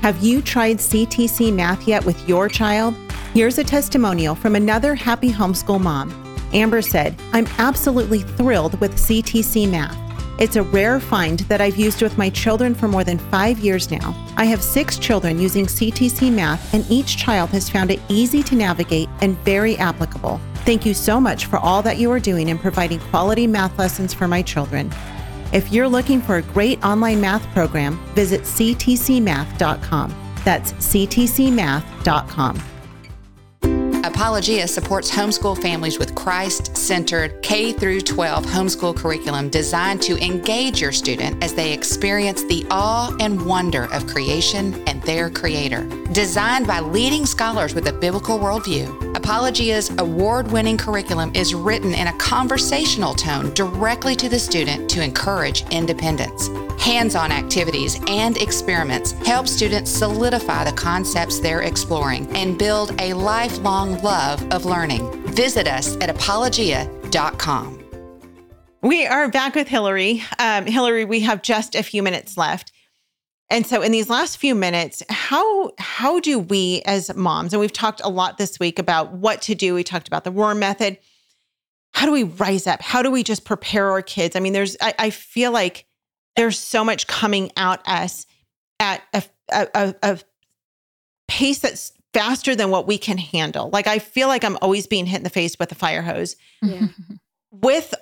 Have 0.00 0.22
you 0.22 0.40
tried 0.42 0.78
CTC 0.78 1.52
math 1.52 1.86
yet 1.86 2.04
with 2.04 2.28
your 2.28 2.48
child? 2.48 2.94
Here's 3.34 3.58
a 3.58 3.64
testimonial 3.64 4.34
from 4.34 4.54
another 4.54 4.94
happy 4.94 5.30
homeschool 5.30 5.80
mom. 5.80 6.23
Amber 6.54 6.82
said, 6.82 7.14
I'm 7.32 7.46
absolutely 7.58 8.20
thrilled 8.20 8.80
with 8.80 8.94
CTC 8.94 9.70
math. 9.70 9.98
It's 10.38 10.56
a 10.56 10.62
rare 10.62 10.98
find 10.98 11.40
that 11.40 11.60
I've 11.60 11.76
used 11.76 12.02
with 12.02 12.18
my 12.18 12.28
children 12.28 12.74
for 12.74 12.88
more 12.88 13.04
than 13.04 13.18
five 13.18 13.58
years 13.60 13.90
now. 13.90 14.14
I 14.36 14.46
have 14.46 14.62
six 14.62 14.98
children 14.98 15.38
using 15.38 15.66
CTC 15.66 16.32
Math, 16.32 16.74
and 16.74 16.84
each 16.90 17.16
child 17.16 17.50
has 17.50 17.70
found 17.70 17.92
it 17.92 18.00
easy 18.08 18.42
to 18.44 18.56
navigate 18.56 19.08
and 19.20 19.38
very 19.38 19.76
applicable. 19.76 20.40
Thank 20.64 20.84
you 20.84 20.94
so 20.94 21.20
much 21.20 21.46
for 21.46 21.58
all 21.58 21.82
that 21.82 21.98
you 21.98 22.10
are 22.10 22.18
doing 22.18 22.48
in 22.48 22.58
providing 22.58 22.98
quality 22.98 23.46
math 23.46 23.78
lessons 23.78 24.12
for 24.12 24.26
my 24.26 24.42
children. 24.42 24.90
If 25.52 25.70
you're 25.72 25.88
looking 25.88 26.20
for 26.20 26.36
a 26.36 26.42
great 26.42 26.84
online 26.84 27.20
math 27.20 27.46
program, 27.52 27.96
visit 28.14 28.40
ctcmath.com. 28.40 30.14
That's 30.44 30.72
ctcmath.com. 30.72 32.62
Apologia 34.04 34.68
supports 34.68 35.10
homeschool 35.10 35.56
families 35.62 35.98
with 35.98 36.14
Christ-centered 36.14 37.42
K 37.42 37.72
through 37.72 38.02
12 38.02 38.44
homeschool 38.44 38.94
curriculum 38.94 39.48
designed 39.48 40.02
to 40.02 40.22
engage 40.22 40.78
your 40.78 40.92
student 40.92 41.42
as 41.42 41.54
they 41.54 41.72
experience 41.72 42.44
the 42.44 42.66
awe 42.70 43.16
and 43.20 43.46
wonder 43.46 43.90
of 43.94 44.06
creation 44.06 44.74
and 44.86 45.02
their 45.04 45.30
creator. 45.30 45.88
Designed 46.12 46.66
by 46.66 46.80
leading 46.80 47.24
scholars 47.24 47.74
with 47.74 47.88
a 47.88 47.94
biblical 47.94 48.38
worldview, 48.38 49.16
Apologia's 49.16 49.90
award-winning 49.96 50.76
curriculum 50.76 51.32
is 51.34 51.54
written 51.54 51.94
in 51.94 52.08
a 52.08 52.18
conversational 52.18 53.14
tone 53.14 53.54
directly 53.54 54.14
to 54.16 54.28
the 54.28 54.38
student 54.38 54.90
to 54.90 55.02
encourage 55.02 55.64
independence. 55.70 56.50
Hands-on 56.84 57.32
activities 57.32 57.98
and 58.08 58.36
experiments 58.36 59.12
help 59.26 59.48
students 59.48 59.90
solidify 59.90 60.64
the 60.64 60.72
concepts 60.76 61.40
they're 61.40 61.62
exploring 61.62 62.28
and 62.36 62.58
build 62.58 63.00
a 63.00 63.14
lifelong 63.14 64.02
love 64.02 64.46
of 64.52 64.66
learning. 64.66 65.10
Visit 65.28 65.66
us 65.66 65.96
at 66.02 66.10
apologia.com. 66.10 67.82
We 68.82 69.06
are 69.06 69.30
back 69.30 69.54
with 69.54 69.66
Hillary. 69.66 70.22
Um, 70.38 70.66
Hillary, 70.66 71.06
we 71.06 71.20
have 71.20 71.40
just 71.40 71.74
a 71.74 71.82
few 71.82 72.02
minutes 72.02 72.36
left. 72.36 72.70
And 73.48 73.66
so 73.66 73.80
in 73.80 73.90
these 73.90 74.10
last 74.10 74.36
few 74.36 74.54
minutes, 74.54 75.02
how 75.08 75.70
how 75.78 76.20
do 76.20 76.38
we 76.38 76.82
as 76.84 77.14
moms, 77.16 77.54
and 77.54 77.60
we've 77.60 77.72
talked 77.72 78.02
a 78.04 78.10
lot 78.10 78.36
this 78.36 78.60
week 78.60 78.78
about 78.78 79.10
what 79.10 79.40
to 79.42 79.54
do. 79.54 79.72
We 79.72 79.84
talked 79.84 80.06
about 80.06 80.24
the 80.24 80.30
Roar 80.30 80.54
method. 80.54 80.98
How 81.92 82.04
do 82.04 82.12
we 82.12 82.24
rise 82.24 82.66
up? 82.66 82.82
How 82.82 83.00
do 83.00 83.10
we 83.10 83.22
just 83.22 83.46
prepare 83.46 83.90
our 83.90 84.02
kids? 84.02 84.36
I 84.36 84.40
mean, 84.40 84.52
there's 84.52 84.76
I, 84.82 84.94
I 84.98 85.08
feel 85.08 85.50
like 85.50 85.86
there's 86.36 86.58
so 86.58 86.84
much 86.84 87.06
coming 87.06 87.50
out 87.56 87.86
us 87.86 88.26
at 88.80 89.02
a, 89.12 89.22
a, 89.52 89.94
a 90.02 90.18
pace 91.28 91.58
that's 91.60 91.92
faster 92.12 92.54
than 92.54 92.70
what 92.70 92.86
we 92.86 92.98
can 92.98 93.18
handle. 93.18 93.70
Like 93.70 93.86
I 93.86 93.98
feel 93.98 94.28
like 94.28 94.44
I'm 94.44 94.58
always 94.62 94.86
being 94.86 95.06
hit 95.06 95.18
in 95.18 95.24
the 95.24 95.30
face 95.30 95.58
with 95.58 95.72
a 95.72 95.74
fire 95.74 96.02
hose. 96.02 96.36
Yeah. 96.62 96.86
with 97.50 97.94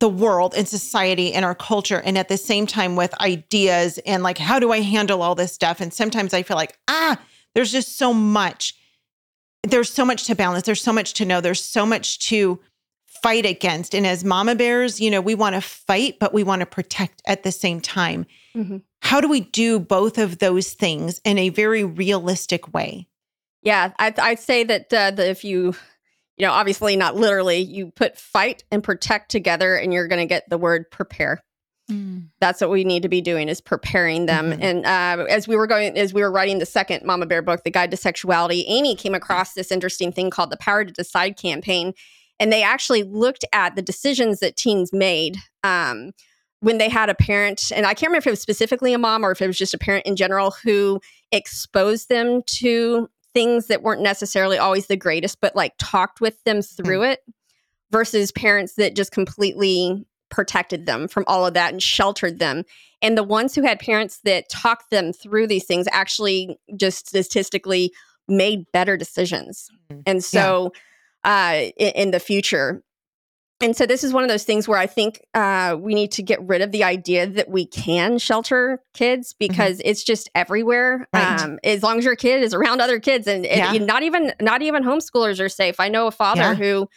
the 0.00 0.08
world 0.08 0.54
and 0.56 0.68
society 0.68 1.34
and 1.34 1.44
our 1.44 1.54
culture 1.54 2.00
and 2.04 2.16
at 2.16 2.28
the 2.28 2.36
same 2.36 2.66
time 2.66 2.96
with 2.96 3.18
ideas 3.20 3.98
and 4.06 4.22
like 4.22 4.38
how 4.38 4.58
do 4.58 4.70
I 4.70 4.80
handle 4.80 5.22
all 5.22 5.34
this 5.34 5.52
stuff 5.52 5.80
and 5.80 5.92
sometimes 5.92 6.32
I 6.32 6.42
feel 6.42 6.56
like 6.56 6.78
ah 6.86 7.20
there's 7.54 7.72
just 7.72 7.98
so 7.98 8.14
much 8.14 8.74
there's 9.64 9.90
so 9.90 10.04
much 10.04 10.24
to 10.24 10.36
balance 10.36 10.66
there's 10.66 10.82
so 10.82 10.92
much 10.92 11.14
to 11.14 11.24
know 11.24 11.40
there's 11.40 11.64
so 11.64 11.84
much 11.84 12.20
to 12.28 12.60
fight 13.22 13.44
against 13.46 13.94
and 13.94 14.06
as 14.06 14.24
mama 14.24 14.54
bears 14.54 15.00
you 15.00 15.10
know 15.10 15.20
we 15.20 15.34
want 15.34 15.54
to 15.54 15.60
fight 15.60 16.18
but 16.18 16.32
we 16.34 16.42
want 16.42 16.60
to 16.60 16.66
protect 16.66 17.22
at 17.26 17.42
the 17.42 17.52
same 17.52 17.80
time 17.80 18.26
Mhm. 18.56 18.82
how 19.02 19.20
do 19.20 19.28
we 19.28 19.40
do 19.40 19.78
both 19.78 20.18
of 20.18 20.38
those 20.38 20.72
things 20.72 21.20
in 21.24 21.38
a 21.38 21.48
very 21.50 21.84
realistic 21.84 22.72
way 22.74 23.06
Yeah, 23.62 23.92
I, 23.98 24.14
I'd 24.18 24.38
say 24.38 24.64
that 24.64 24.92
uh, 24.92 25.10
the, 25.10 25.28
if 25.28 25.44
you, 25.44 25.74
you 26.36 26.46
know, 26.46 26.52
obviously 26.52 26.96
not 26.96 27.16
literally, 27.16 27.58
you 27.58 27.90
put 27.90 28.16
fight 28.16 28.62
and 28.70 28.82
protect 28.84 29.30
together, 29.32 29.74
and 29.74 29.92
you're 29.92 30.06
going 30.08 30.20
to 30.20 30.26
get 30.34 30.48
the 30.48 30.56
word 30.56 30.90
prepare. 30.92 31.42
Mm. 31.90 32.28
That's 32.40 32.60
what 32.60 32.70
we 32.70 32.84
need 32.84 33.02
to 33.02 33.08
be 33.08 33.20
doing 33.20 33.48
is 33.48 33.60
preparing 33.60 34.26
them. 34.26 34.52
Mhm. 34.52 34.58
And 34.62 34.86
uh, 34.86 35.24
as 35.28 35.48
we 35.48 35.56
were 35.56 35.66
going, 35.66 35.98
as 35.98 36.14
we 36.14 36.22
were 36.22 36.30
writing 36.30 36.60
the 36.60 36.66
second 36.66 37.04
Mama 37.04 37.26
Bear 37.26 37.42
book, 37.42 37.64
The 37.64 37.70
Guide 37.72 37.90
to 37.90 37.96
Sexuality, 37.96 38.64
Amy 38.68 38.94
came 38.94 39.14
across 39.14 39.54
this 39.54 39.72
interesting 39.72 40.12
thing 40.12 40.30
called 40.30 40.50
the 40.50 40.56
Power 40.56 40.84
to 40.84 40.92
Decide 40.92 41.36
campaign, 41.36 41.94
and 42.40 42.52
they 42.52 42.62
actually 42.62 43.02
looked 43.02 43.44
at 43.52 43.76
the 43.76 43.82
decisions 43.82 44.40
that 44.40 44.56
teens 44.56 44.92
made. 44.92 45.36
Um, 45.64 46.12
when 46.60 46.78
they 46.78 46.88
had 46.88 47.08
a 47.08 47.14
parent, 47.14 47.70
and 47.72 47.86
I 47.86 47.94
can't 47.94 48.10
remember 48.10 48.18
if 48.18 48.26
it 48.26 48.30
was 48.30 48.42
specifically 48.42 48.92
a 48.92 48.98
mom 48.98 49.24
or 49.24 49.30
if 49.30 49.40
it 49.40 49.46
was 49.46 49.56
just 49.56 49.74
a 49.74 49.78
parent 49.78 50.06
in 50.06 50.16
general 50.16 50.54
who 50.64 51.00
exposed 51.30 52.08
them 52.08 52.42
to 52.46 53.08
things 53.32 53.66
that 53.66 53.82
weren't 53.82 54.02
necessarily 54.02 54.58
always 54.58 54.86
the 54.88 54.96
greatest, 54.96 55.40
but 55.40 55.54
like 55.54 55.74
talked 55.78 56.20
with 56.20 56.42
them 56.44 56.62
through 56.62 57.02
it 57.02 57.20
versus 57.92 58.32
parents 58.32 58.74
that 58.74 58.96
just 58.96 59.12
completely 59.12 60.04
protected 60.30 60.86
them 60.86 61.08
from 61.08 61.24
all 61.26 61.46
of 61.46 61.54
that 61.54 61.72
and 61.72 61.82
sheltered 61.82 62.38
them. 62.38 62.64
And 63.00 63.16
the 63.16 63.22
ones 63.22 63.54
who 63.54 63.62
had 63.62 63.78
parents 63.78 64.20
that 64.24 64.50
talked 64.50 64.90
them 64.90 65.12
through 65.12 65.46
these 65.46 65.64
things 65.64 65.86
actually 65.92 66.58
just 66.76 67.08
statistically 67.08 67.92
made 68.26 68.64
better 68.72 68.96
decisions. 68.96 69.70
Mhm. 69.90 70.02
And 70.06 70.24
so 70.24 70.72
uh, 71.24 71.64
in, 71.76 71.88
in 71.94 72.10
the 72.10 72.20
future, 72.20 72.82
and 73.60 73.76
so 73.76 73.86
this 73.86 74.04
is 74.04 74.12
one 74.12 74.22
of 74.22 74.28
those 74.28 74.44
things 74.44 74.68
where 74.68 74.78
I 74.78 74.86
think 74.86 75.20
uh, 75.34 75.76
we 75.78 75.92
need 75.94 76.12
to 76.12 76.22
get 76.22 76.40
rid 76.46 76.62
of 76.62 76.70
the 76.70 76.84
idea 76.84 77.26
that 77.26 77.50
we 77.50 77.66
can 77.66 78.18
shelter 78.18 78.80
kids 78.94 79.34
because 79.36 79.82
it's 79.84 80.04
just 80.04 80.30
everywhere. 80.36 81.08
Right. 81.12 81.40
Um, 81.42 81.58
as 81.64 81.82
long 81.82 81.98
as 81.98 82.04
your 82.04 82.14
kid 82.14 82.42
is 82.44 82.54
around 82.54 82.80
other 82.80 83.00
kids, 83.00 83.26
and, 83.26 83.44
and 83.44 83.74
Yeah. 83.74 83.84
not 83.84 84.04
even 84.04 84.32
not 84.40 84.62
even 84.62 84.84
homeschoolers 84.84 85.40
are 85.40 85.48
safe. 85.48 85.80
I 85.80 85.88
know 85.88 86.06
a 86.06 86.12
father 86.12 86.40
Yeah. 86.40 86.54
who 86.54 86.88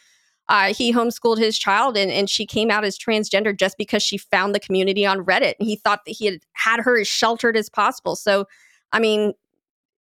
uh, 0.49 0.73
he 0.73 0.93
homeschooled 0.93 1.37
his 1.37 1.57
child, 1.57 1.95
and, 1.97 2.11
and 2.11 2.29
she 2.29 2.45
came 2.45 2.69
out 2.69 2.83
as 2.83 2.97
transgender 2.97 3.57
just 3.57 3.77
because 3.77 4.03
she 4.03 4.17
found 4.17 4.53
the 4.53 4.59
community 4.59 5.05
on 5.05 5.25
Reddit, 5.25 5.53
and 5.59 5.67
he 5.67 5.77
thought 5.77 6.05
that 6.05 6.11
he 6.11 6.25
had 6.25 6.41
had 6.53 6.81
her 6.81 6.99
as 6.99 7.07
sheltered 7.07 7.55
as 7.55 7.69
possible. 7.69 8.15
So, 8.15 8.45
I 8.91 8.99
mean, 8.99 9.33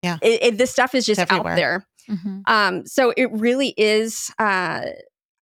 Yeah. 0.03 0.17
it, 0.21 0.43
it, 0.43 0.57
this 0.57 0.69
stuff 0.69 0.93
is 0.93 1.05
just 1.05 1.21
out 1.31 1.45
there. 1.55 1.87
Mhm. 2.11 2.43
Um, 2.47 2.85
so 2.85 3.13
it 3.15 3.31
really 3.31 3.73
is. 3.77 4.31
Uh, 4.37 4.81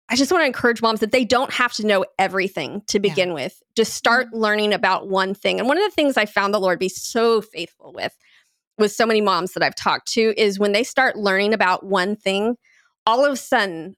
I 0.09 0.15
just 0.15 0.31
want 0.31 0.41
to 0.43 0.45
encourage 0.47 0.81
moms 0.81 1.01
that 1.01 1.11
they 1.11 1.25
don't 1.25 1.51
have 1.51 1.73
to 1.73 1.85
know 1.85 2.05
everything 2.17 2.81
to 2.87 2.99
begin 2.99 3.33
with. 3.33 3.61
Just 3.75 3.93
start 3.93 4.33
learning 4.33 4.73
about 4.73 5.09
one 5.09 5.33
thing. 5.33 5.59
And 5.59 5.67
one 5.67 5.77
of 5.77 5.83
the 5.83 5.91
things 5.93 6.15
I 6.15 6.25
found 6.25 6.53
the 6.53 6.59
Lord 6.61 6.79
be 6.79 6.87
so 6.89 7.41
faithful 7.41 7.91
with, 7.93 8.15
with 8.77 8.93
so 8.93 9.05
many 9.05 9.19
moms 9.19 9.51
that 9.53 9.63
I've 9.63 9.75
talked 9.75 10.07
to, 10.13 10.33
is 10.37 10.59
when 10.59 10.71
they 10.71 10.83
start 10.83 11.17
learning 11.17 11.53
about 11.53 11.85
one 11.85 12.15
thing, 12.15 12.55
all 13.05 13.25
of 13.25 13.33
a 13.33 13.35
sudden, 13.35 13.95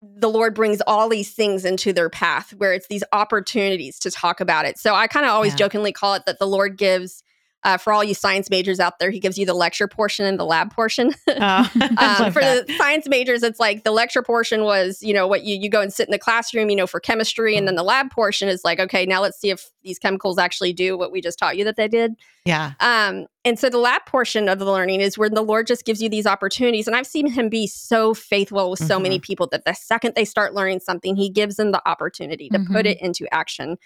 the 0.00 0.28
Lord 0.28 0.54
brings 0.54 0.80
all 0.86 1.08
these 1.08 1.32
things 1.34 1.64
into 1.64 1.92
their 1.92 2.10
path 2.10 2.54
where 2.54 2.72
it's 2.72 2.86
these 2.88 3.04
opportunities 3.12 3.98
to 4.00 4.10
talk 4.10 4.40
about 4.40 4.64
it. 4.64 4.78
So 4.78 4.94
I 4.94 5.06
kind 5.08 5.26
of 5.26 5.32
always 5.32 5.52
Yeah. 5.52 5.58
jokingly 5.58 5.92
call 5.92 6.14
it 6.14 6.22
that 6.26 6.38
the 6.38 6.46
Lord 6.46 6.76
gives. 6.78 7.22
Uh, 7.64 7.76
for 7.76 7.92
all 7.92 8.02
you 8.02 8.12
science 8.12 8.50
majors 8.50 8.80
out 8.80 8.98
there, 8.98 9.10
he 9.10 9.20
gives 9.20 9.38
you 9.38 9.46
the 9.46 9.54
lecture 9.54 9.86
portion 9.86 10.26
and 10.26 10.38
the 10.38 10.44
lab 10.44 10.72
portion. 10.74 11.12
Oh, 11.28 11.70
um, 11.98 12.32
for 12.32 12.40
that. 12.40 12.66
the 12.66 12.74
science 12.76 13.08
majors, 13.08 13.42
it's 13.42 13.58
like 13.60 13.84
the 13.84 13.90
lecture 13.90 14.22
portion 14.22 14.64
was, 14.64 15.02
you 15.02 15.14
know, 15.14 15.26
what 15.26 15.44
you 15.44 15.56
you 15.56 15.68
go 15.70 15.80
and 15.80 15.92
sit 15.92 16.06
in 16.06 16.12
the 16.12 16.18
classroom, 16.18 16.70
you 16.70 16.76
know, 16.76 16.86
for 16.86 17.00
chemistry, 17.00 17.56
and 17.56 17.66
then 17.66 17.74
the 17.74 17.82
lab 17.82 18.10
portion 18.10 18.48
is 18.48 18.62
like, 18.64 18.78
okay, 18.80 19.06
now 19.06 19.20
let's 19.22 19.40
see 19.40 19.50
if 19.50 19.70
these 19.82 19.98
chemicals 19.98 20.38
actually 20.38 20.72
do 20.72 20.96
what 20.98 21.10
we 21.12 21.20
just 21.20 21.38
taught 21.38 21.56
you 21.56 21.64
that 21.64 21.76
they 21.76 21.88
did. 21.88 22.12
yeah 22.44 22.72
Um, 22.80 23.26
and 23.44 23.58
so 23.58 23.68
the 23.70 23.78
lab 23.78 24.04
portion 24.06 24.48
of 24.48 24.58
the 24.58 24.64
learning 24.64 25.00
is 25.00 25.16
where 25.18 25.30
the 25.30 25.42
Lord 25.42 25.66
just 25.66 25.84
gives 25.84 26.02
you 26.02 26.08
these 26.08 26.26
opportunities, 26.26 26.86
and 26.86 26.94
I've 26.96 27.06
seen 27.06 27.26
Him 27.28 27.48
be 27.48 27.66
so 27.66 28.12
faithful 28.14 28.70
with 28.70 28.80
so 28.80 28.98
many 29.00 29.18
people 29.18 29.48
that 29.52 29.64
the 29.64 29.74
second 29.74 30.14
they 30.14 30.24
start 30.24 30.54
learning 30.54 30.80
something, 30.80 31.16
He 31.16 31.30
gives 31.30 31.56
them 31.56 31.70
the 31.72 31.82
opportunity 31.88 32.48
to 32.50 32.58
put 32.58 32.86
Mhm. 32.86 32.90
it 32.90 33.00
into 33.00 33.32
action. 33.32 33.78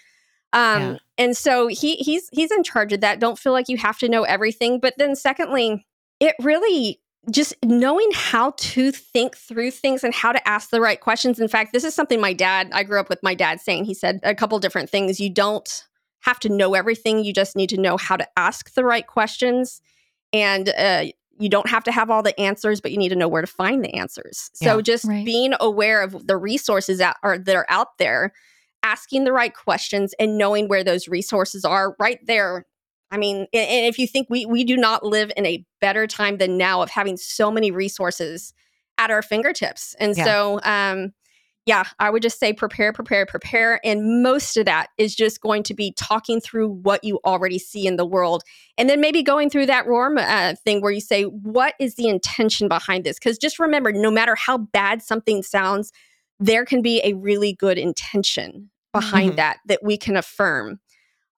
Um, 0.57 0.81
Yeah. 0.81 0.99
and 1.19 1.37
so 1.37 1.69
he 1.69 1.97
he's 1.97 2.29
he's 2.33 2.51
in 2.51 2.62
charge 2.64 2.92
of 2.92 3.01
that. 3.03 3.21
Don't 3.21 3.38
feel 3.38 3.53
like 3.53 3.69
you 3.69 3.77
have 3.77 3.99
to 3.99 4.09
know 4.09 4.25
everything. 4.25 4.81
But 4.81 4.95
then 4.99 5.14
secondly, 5.14 5.87
it 6.19 6.35
really 6.40 7.01
just 7.31 7.55
knowing 7.64 8.09
how 8.14 8.53
to 8.57 8.92
think 8.92 9.37
through 9.37 9.71
things 9.71 10.05
and 10.05 10.14
how 10.14 10.33
to 10.33 10.49
ask 10.49 10.71
the 10.71 10.81
right 10.81 11.01
questions. 11.01 11.38
In 11.40 11.49
fact, 11.49 11.73
this 11.73 11.85
is 11.85 11.95
something 11.95 12.21
my 12.21 12.33
dad, 12.33 12.71
I 12.73 12.85
grew 12.85 13.01
up 13.01 13.09
with 13.09 13.23
my 13.23 13.35
dad 13.35 13.61
saying, 13.61 13.85
he 13.85 13.95
said 13.95 14.21
a 14.23 14.35
couple 14.35 14.59
different 14.61 14.90
things. 14.90 15.19
You 15.19 15.31
don't 15.31 15.85
have 16.21 16.38
to 16.40 16.49
know 16.49 16.75
everything. 16.75 17.25
You 17.25 17.33
just 17.33 17.57
need 17.57 17.69
to 17.71 17.81
know 17.81 17.97
how 17.97 18.16
to 18.16 18.27
ask 18.38 18.75
the 18.75 18.85
right 18.85 19.07
questions. 19.07 19.81
And 20.33 20.69
uh, 20.71 21.07
you 21.38 21.49
don't 21.49 21.69
have 21.69 21.85
to 21.85 21.92
have 21.92 22.11
all 22.11 22.23
the 22.23 22.38
answers, 22.40 22.81
but 22.81 22.92
you 22.92 22.99
need 22.99 23.09
to 23.11 23.16
know 23.16 23.29
where 23.29 23.42
to 23.42 23.49
find 23.49 23.85
the 23.85 23.95
answers. 23.95 24.51
So 24.55 24.77
Yeah. 24.77 24.83
just 24.83 25.05
Right. 25.07 25.25
being 25.25 25.55
aware 25.61 26.03
of 26.03 26.27
the 26.27 26.37
resources 26.37 26.99
that 26.99 27.16
are 27.23 27.38
that 27.38 27.57
are 27.57 27.66
out 27.69 27.99
there, 27.99 28.33
asking 28.87 29.25
the 29.25 29.33
right 29.33 29.53
questions 29.53 30.14
and 30.20 30.38
knowing 30.38 30.68
where 30.68 30.85
those 30.85 31.09
resources 31.09 31.64
are 31.64 31.96
right 31.99 32.20
there. 32.27 32.64
I 33.11 33.16
mean, 33.18 33.46
and, 33.53 33.68
and 33.68 33.87
if 33.87 33.99
you 33.99 34.07
think 34.07 34.29
we 34.31 34.46
we 34.46 34.62
do 34.62 34.77
not 34.77 35.05
live 35.05 35.33
in 35.37 35.44
a 35.44 35.64
better 35.81 36.07
time 36.07 36.38
than 36.38 36.57
now 36.57 36.83
of 36.83 36.90
having 36.90 37.16
so 37.16 37.51
many 37.51 37.70
resources 37.70 38.55
at 38.99 39.11
our 39.11 39.22
fingertips. 39.22 39.94
And 39.99 40.16
Yeah. 40.16 40.25
so 40.25 40.61
um 40.62 41.12
yeah, 41.66 41.83
I 41.99 42.11
would 42.11 42.22
just 42.22 42.38
say 42.38 42.53
prepare, 42.53 42.92
prepare, 42.92 43.27
prepare. 43.27 43.81
And 43.85 44.22
most 44.22 44.57
of 44.57 44.66
that 44.66 44.87
is 44.99 45.16
just 45.16 45.40
going 45.40 45.64
to 45.64 45.75
be 45.75 45.92
talking 45.96 46.40
through 46.40 46.68
what 46.68 47.03
you 47.03 47.18
already 47.25 47.59
see 47.59 47.88
in 47.88 47.96
the 47.96 48.07
world. 48.07 48.44
And 48.79 48.88
then 48.88 49.01
maybe 49.01 49.20
going 49.25 49.51
through 49.51 49.66
that 49.66 49.85
RORM 49.85 50.16
uh, 50.16 50.55
thing 50.64 50.81
where 50.81 50.92
you 50.92 51.01
say, 51.01 51.25
what 51.25 51.75
is 51.81 51.96
the 51.96 52.07
intention 52.07 52.68
behind 52.68 53.03
this? 53.03 53.18
Because 53.18 53.37
just 53.37 53.59
remember, 53.59 53.90
no 53.90 54.12
matter 54.12 54.37
how 54.37 54.59
bad 54.59 55.03
something 55.03 55.42
sounds, 55.42 55.90
there 56.38 56.64
can 56.64 56.83
be 56.83 57.01
a 57.03 57.14
really 57.14 57.53
good 57.53 57.79
intention 57.79 58.70
behind 59.00 59.32
Mhm. 59.32 59.37
that 59.37 59.59
that 59.66 59.82
we 59.82 59.96
can 59.96 60.16
affirm. 60.16 60.80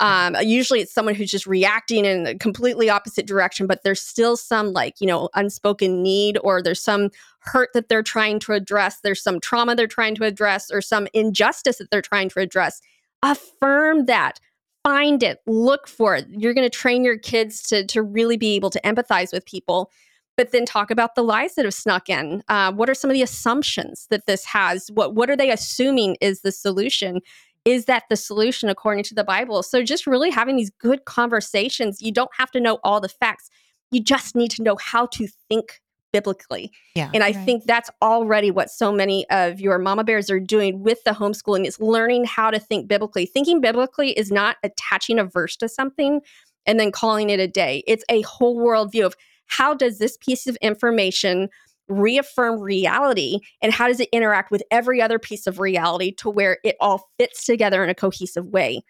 Um, 0.00 0.36
usually 0.42 0.80
it's 0.80 0.94
someone 0.94 1.16
who's 1.16 1.30
just 1.30 1.46
reacting 1.46 2.04
in 2.04 2.26
a 2.26 2.38
completely 2.38 2.88
opposite 2.88 3.26
direction, 3.26 3.66
but 3.66 3.82
there's 3.82 4.00
still 4.00 4.36
some 4.36 4.72
like, 4.72 4.94
you 5.00 5.08
know, 5.08 5.28
unspoken 5.34 6.02
need 6.04 6.38
or 6.44 6.62
there's 6.62 6.80
some 6.80 7.10
hurt 7.40 7.70
that 7.74 7.88
they're 7.88 8.04
trying 8.04 8.38
to 8.40 8.52
address, 8.52 9.00
there's 9.00 9.20
some 9.20 9.40
trauma 9.40 9.74
they're 9.74 9.88
trying 9.88 10.14
to 10.14 10.22
address, 10.24 10.70
or 10.70 10.80
some 10.80 11.08
injustice 11.14 11.78
that 11.78 11.90
they're 11.90 12.00
trying 12.00 12.28
to 12.28 12.38
address. 12.38 12.80
Affirm 13.24 14.06
that. 14.06 14.38
Find 14.84 15.20
it, 15.24 15.40
look 15.46 15.88
for 15.88 16.14
it. 16.14 16.26
You're 16.30 16.54
going 16.54 16.70
to 16.70 16.78
train 16.78 17.02
your 17.02 17.18
kids 17.18 17.62
to, 17.64 17.84
to 17.86 18.00
really 18.00 18.36
be 18.36 18.54
able 18.54 18.70
to 18.70 18.80
empathize 18.82 19.32
with 19.32 19.44
people 19.46 19.90
but 20.36 20.52
then 20.52 20.64
talk 20.64 20.92
about 20.92 21.16
the 21.16 21.24
lies 21.24 21.56
that 21.56 21.64
have 21.64 21.74
snuck 21.74 22.08
in. 22.08 22.44
Uh, 22.48 22.70
what 22.72 22.88
are 22.88 22.94
some 22.94 23.10
of 23.10 23.14
the 23.14 23.22
assumptions 23.22 24.06
that 24.08 24.24
this 24.26 24.44
has? 24.44 24.88
What 24.92 25.16
what 25.16 25.28
are 25.28 25.36
they 25.36 25.50
assuming 25.50 26.16
is 26.20 26.42
the 26.42 26.52
solution? 26.52 27.20
Is 27.68 27.84
that 27.84 28.04
the 28.08 28.16
solution 28.16 28.70
according 28.70 29.04
to 29.04 29.14
the 29.14 29.24
Bible? 29.24 29.62
So 29.62 29.82
just 29.82 30.06
really 30.06 30.30
having 30.30 30.56
these 30.56 30.70
good 30.70 31.04
conversations. 31.04 32.00
You 32.00 32.12
don't 32.12 32.30
have 32.38 32.50
to 32.52 32.60
know 32.60 32.78
all 32.82 32.98
the 32.98 33.10
facts. 33.10 33.50
You 33.90 34.02
just 34.02 34.34
need 34.34 34.50
to 34.52 34.62
know 34.62 34.76
how 34.80 35.04
to 35.08 35.28
think 35.50 35.82
biblically. 36.10 36.72
Yeah. 36.94 37.10
And 37.12 37.22
I 37.22 37.32
Right. 37.32 37.44
think 37.44 37.64
that's 37.64 37.90
already 38.00 38.50
what 38.50 38.70
so 38.70 38.90
many 38.90 39.28
of 39.28 39.60
your 39.60 39.78
mama 39.78 40.02
bears 40.02 40.30
are 40.30 40.40
doing 40.40 40.82
with 40.82 41.04
the 41.04 41.10
homeschooling 41.10 41.66
is 41.66 41.78
learning 41.78 42.24
how 42.24 42.50
to 42.50 42.58
think 42.58 42.88
biblically. 42.88 43.26
Thinking 43.26 43.60
biblically 43.60 44.18
is 44.18 44.32
not 44.32 44.56
attaching 44.62 45.18
a 45.18 45.24
verse 45.24 45.54
to 45.56 45.68
something 45.68 46.22
and 46.64 46.80
then 46.80 46.90
calling 46.90 47.28
it 47.28 47.38
a 47.38 47.46
day. 47.46 47.84
It's 47.86 48.04
a 48.08 48.22
whole 48.22 48.56
world 48.56 48.92
view 48.92 49.04
of 49.04 49.14
how 49.44 49.74
does 49.74 49.98
this 49.98 50.16
piece 50.16 50.46
of 50.46 50.56
information 50.62 51.50
reaffirm 51.88 52.60
reality 52.60 53.38
and 53.62 53.72
how 53.72 53.88
does 53.88 54.00
it 54.00 54.08
interact 54.12 54.50
with 54.50 54.62
every 54.70 55.00
other 55.00 55.18
piece 55.18 55.46
of 55.46 55.58
reality 55.58 56.12
to 56.12 56.28
where 56.30 56.58
it 56.64 56.76
all 56.80 57.08
fits 57.18 57.44
together 57.44 57.82
in 57.82 57.90
a 57.90 57.94
cohesive 57.94 58.46
way 58.46 58.82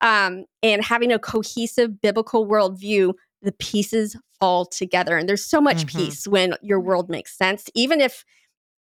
um, 0.00 0.44
and 0.62 0.82
having 0.84 1.12
a 1.12 1.18
cohesive 1.18 2.00
biblical 2.00 2.46
worldview 2.46 3.12
the 3.42 3.52
pieces 3.52 4.16
fall 4.40 4.64
together 4.66 5.16
and 5.16 5.28
there's 5.28 5.44
so 5.44 5.60
much 5.60 5.84
Mhm. 5.86 5.88
peace 5.98 6.26
when 6.26 6.54
your 6.62 6.80
world 6.80 7.08
makes 7.10 7.36
sense 7.36 7.68
even 7.74 8.00
if 8.00 8.24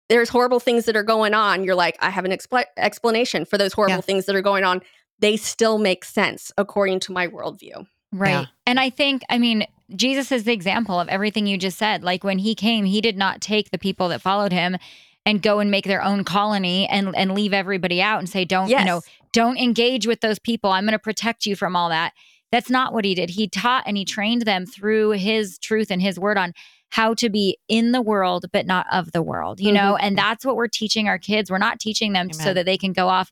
there's 0.08 0.28
horrible 0.30 0.60
things 0.60 0.86
that 0.86 0.96
are 0.96 1.02
going 1.02 1.34
on 1.34 1.62
you're 1.64 1.74
like 1.74 1.96
i 2.00 2.10
have 2.10 2.24
an 2.24 2.30
expl- 2.30 2.64
explanation 2.78 3.44
for 3.44 3.58
those 3.58 3.72
horrible 3.72 3.96
Yeah. 3.96 4.00
things 4.02 4.26
that 4.26 4.34
are 4.34 4.42
going 4.42 4.64
on 4.64 4.80
they 5.18 5.36
still 5.36 5.78
make 5.78 6.04
sense 6.04 6.50
according 6.56 7.00
to 7.00 7.12
my 7.12 7.26
worldview 7.28 7.86
Right. 8.10 8.30
Yeah. 8.30 8.44
And 8.66 8.80
I 8.80 8.88
think, 8.88 9.20
I 9.28 9.36
mean, 9.36 9.66
Jesus 9.94 10.30
is 10.30 10.44
the 10.44 10.52
example 10.52 11.00
of 11.00 11.08
everything 11.08 11.46
you 11.46 11.56
just 11.56 11.78
said. 11.78 12.02
Like 12.02 12.24
when 12.24 12.38
he 12.38 12.54
came, 12.54 12.84
he 12.84 13.00
did 13.00 13.16
not 13.16 13.40
take 13.40 13.70
the 13.70 13.78
people 13.78 14.08
that 14.08 14.20
followed 14.20 14.52
him 14.52 14.76
and 15.24 15.42
go 15.42 15.58
and 15.58 15.70
make 15.70 15.84
their 15.84 16.02
own 16.02 16.24
colony 16.24 16.86
and 16.88 17.14
and 17.16 17.32
leave 17.32 17.52
everybody 17.52 18.00
out 18.00 18.18
and 18.18 18.28
say, 18.28 18.44
don't, 18.44 18.68
yes 18.68 18.80
you 18.80 18.86
know, 18.86 19.02
don't 19.32 19.58
engage 19.58 20.06
with 20.06 20.20
those 20.20 20.38
people. 20.38 20.70
I'm 20.70 20.84
going 20.84 20.92
to 20.92 20.98
protect 20.98 21.46
you 21.46 21.56
from 21.56 21.76
all 21.76 21.88
that. 21.90 22.12
That's 22.50 22.70
not 22.70 22.92
what 22.92 23.04
he 23.04 23.14
did. 23.14 23.30
He 23.30 23.46
taught 23.46 23.84
and 23.86 23.96
he 23.96 24.04
trained 24.04 24.42
them 24.42 24.64
through 24.64 25.10
his 25.12 25.58
truth 25.58 25.90
and 25.90 26.00
his 26.00 26.18
word 26.18 26.38
on 26.38 26.54
how 26.90 27.12
to 27.14 27.28
be 27.28 27.58
in 27.68 27.92
the 27.92 28.00
world, 28.00 28.46
but 28.52 28.66
not 28.66 28.86
of 28.90 29.12
the 29.12 29.22
world, 29.22 29.60
you 29.60 29.70
know? 29.70 29.94
Mm-hmm. 29.94 30.04
And 30.04 30.18
that's 30.18 30.46
what 30.46 30.56
we're 30.56 30.68
teaching 30.68 31.08
our 31.08 31.18
kids. 31.18 31.50
We're 31.50 31.58
not 31.58 31.78
teaching 31.78 32.14
them 32.14 32.32
so 32.32 32.54
that 32.54 32.64
they 32.64 32.78
can 32.78 32.94
go 32.94 33.08
off 33.08 33.30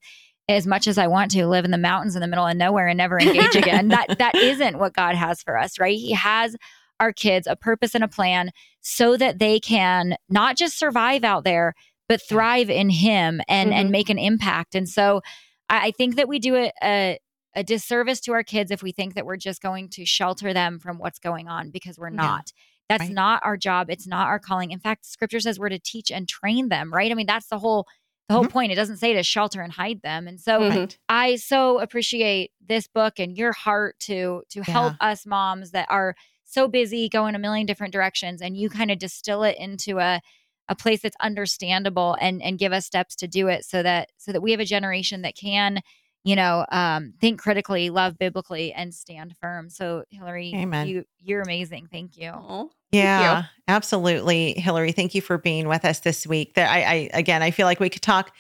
as 0.48 0.66
much 0.66 0.86
as 0.86 0.96
I 0.98 1.06
want 1.08 1.30
to 1.32 1.46
live 1.46 1.64
in 1.64 1.70
the 1.72 1.78
mountains 1.78 2.14
in 2.14 2.20
the 2.20 2.28
middle 2.28 2.46
of 2.46 2.56
nowhere 2.56 2.86
and 2.88 2.96
never 2.98 3.18
engage 3.18 3.56
again. 3.56 3.88
that 3.90 4.18
that 4.18 4.34
isn't 4.40 4.78
what 4.78 4.94
God 4.94 5.14
has 5.14 5.42
for 5.42 5.58
us, 5.58 5.78
right? 5.78 5.96
He 5.98 6.12
has 6.12 6.56
our 7.00 7.12
kids 7.12 7.46
a 7.46 7.56
purpose 7.56 7.94
and 7.94 8.04
a 8.04 8.08
plan 8.08 8.50
so 8.80 9.16
that 9.16 9.38
they 9.38 9.58
can 9.60 10.16
not 10.28 10.56
just 10.56 10.78
survive 10.78 11.24
out 11.24 11.44
there, 11.44 11.74
but 12.08 12.20
thrive 12.26 12.70
in 12.70 12.88
him 12.90 13.40
and 13.48 13.74
and 13.74 13.88
Mhm. 13.88 13.92
make 13.92 14.08
an 14.10 14.18
impact. 14.18 14.74
And 14.74 14.88
so 14.88 15.20
I, 15.68 15.88
I 15.88 15.90
think 15.90 16.16
that 16.16 16.28
we 16.28 16.38
do 16.38 16.54
a, 16.56 16.72
a 16.82 17.18
a 17.56 17.64
disservice 17.64 18.20
to 18.20 18.32
our 18.32 18.42
kids 18.42 18.70
if 18.70 18.82
we 18.82 18.92
think 18.92 19.14
that 19.14 19.24
we're 19.24 19.36
just 19.38 19.62
going 19.62 19.88
to 19.88 20.04
shelter 20.04 20.52
them 20.52 20.78
from 20.78 20.98
what's 20.98 21.18
going 21.18 21.48
on 21.48 21.70
because 21.70 21.98
we're 21.98 22.10
Yeah. 22.10 22.16
not. 22.16 22.52
That's 22.88 23.04
Right. 23.04 23.12
not 23.12 23.40
our 23.44 23.56
job. 23.56 23.88
It's 23.90 24.06
not 24.06 24.26
our 24.28 24.38
calling. 24.38 24.70
In 24.72 24.78
fact, 24.78 25.06
scripture 25.06 25.40
says 25.40 25.58
we're 25.58 25.70
to 25.70 25.78
teach 25.78 26.10
and 26.12 26.28
train 26.28 26.68
them, 26.68 26.92
right? 26.92 27.10
I 27.10 27.14
mean, 27.14 27.26
that's 27.26 27.48
the 27.48 27.58
whole 27.58 27.86
the 28.28 28.34
whole 28.34 28.44
Mhm. 28.44 28.50
point. 28.50 28.72
It 28.72 28.76
doesn't 28.76 28.96
say 28.98 29.12
to 29.14 29.22
shelter 29.22 29.60
and 29.62 29.72
hide 29.72 30.02
them. 30.02 30.26
And 30.26 30.40
so 30.40 30.60
Mhm. 30.62 30.96
I 31.08 31.36
so 31.36 31.78
appreciate 31.80 32.52
this 32.60 32.88
book 32.88 33.18
and 33.18 33.36
your 33.36 33.52
heart 33.52 33.98
to 34.00 34.42
to 34.50 34.62
help 34.62 34.94
us 35.00 35.26
moms 35.26 35.70
that 35.72 35.86
are 35.90 36.14
so 36.44 36.68
busy 36.68 37.08
going 37.08 37.34
a 37.34 37.38
million 37.38 37.66
different 37.66 37.92
directions 37.92 38.40
and 38.42 38.56
you 38.56 38.68
kind 38.68 38.90
of 38.90 38.98
distill 38.98 39.42
it 39.42 39.56
into 39.58 39.98
a 39.98 40.20
a 40.68 40.74
place 40.74 41.02
that's 41.02 41.16
understandable 41.20 42.16
and 42.20 42.42
and 42.42 42.58
give 42.58 42.72
us 42.72 42.86
steps 42.86 43.14
to 43.16 43.28
do 43.28 43.46
it 43.48 43.64
so 43.64 43.82
that 43.82 44.10
so 44.16 44.32
that 44.32 44.40
we 44.42 44.50
have 44.50 44.60
a 44.60 44.64
generation 44.64 45.22
that 45.22 45.36
can 45.36 45.80
you 46.24 46.34
know 46.34 46.66
um 46.72 47.12
think 47.20 47.40
critically 47.40 47.90
love 47.90 48.18
biblically 48.18 48.72
and 48.72 48.92
stand 48.94 49.36
firm 49.40 49.70
so 49.70 50.04
hillary 50.10 50.58
Amen. 50.58 50.86
you 50.86 51.04
you're 51.18 51.42
amazing 51.42 51.86
thank 51.90 52.16
you 52.16 52.30
Aw. 52.30 52.68
Yeah, 52.96 53.44
absolutely, 53.68 54.52
Hillary. 54.54 54.92
Thank 54.92 55.14
you 55.14 55.20
for 55.22 55.38
being 55.38 55.68
with 55.68 55.84
us 55.84 56.00
this 56.00 56.26
week. 56.26 56.54
There, 56.54 56.68
I, 56.68 56.78
I 56.82 57.10
again, 57.14 57.42
I 57.42 57.50
feel 57.50 57.66
like 57.66 57.80
we 57.80 57.88
could 57.90 58.02
talk 58.02 58.34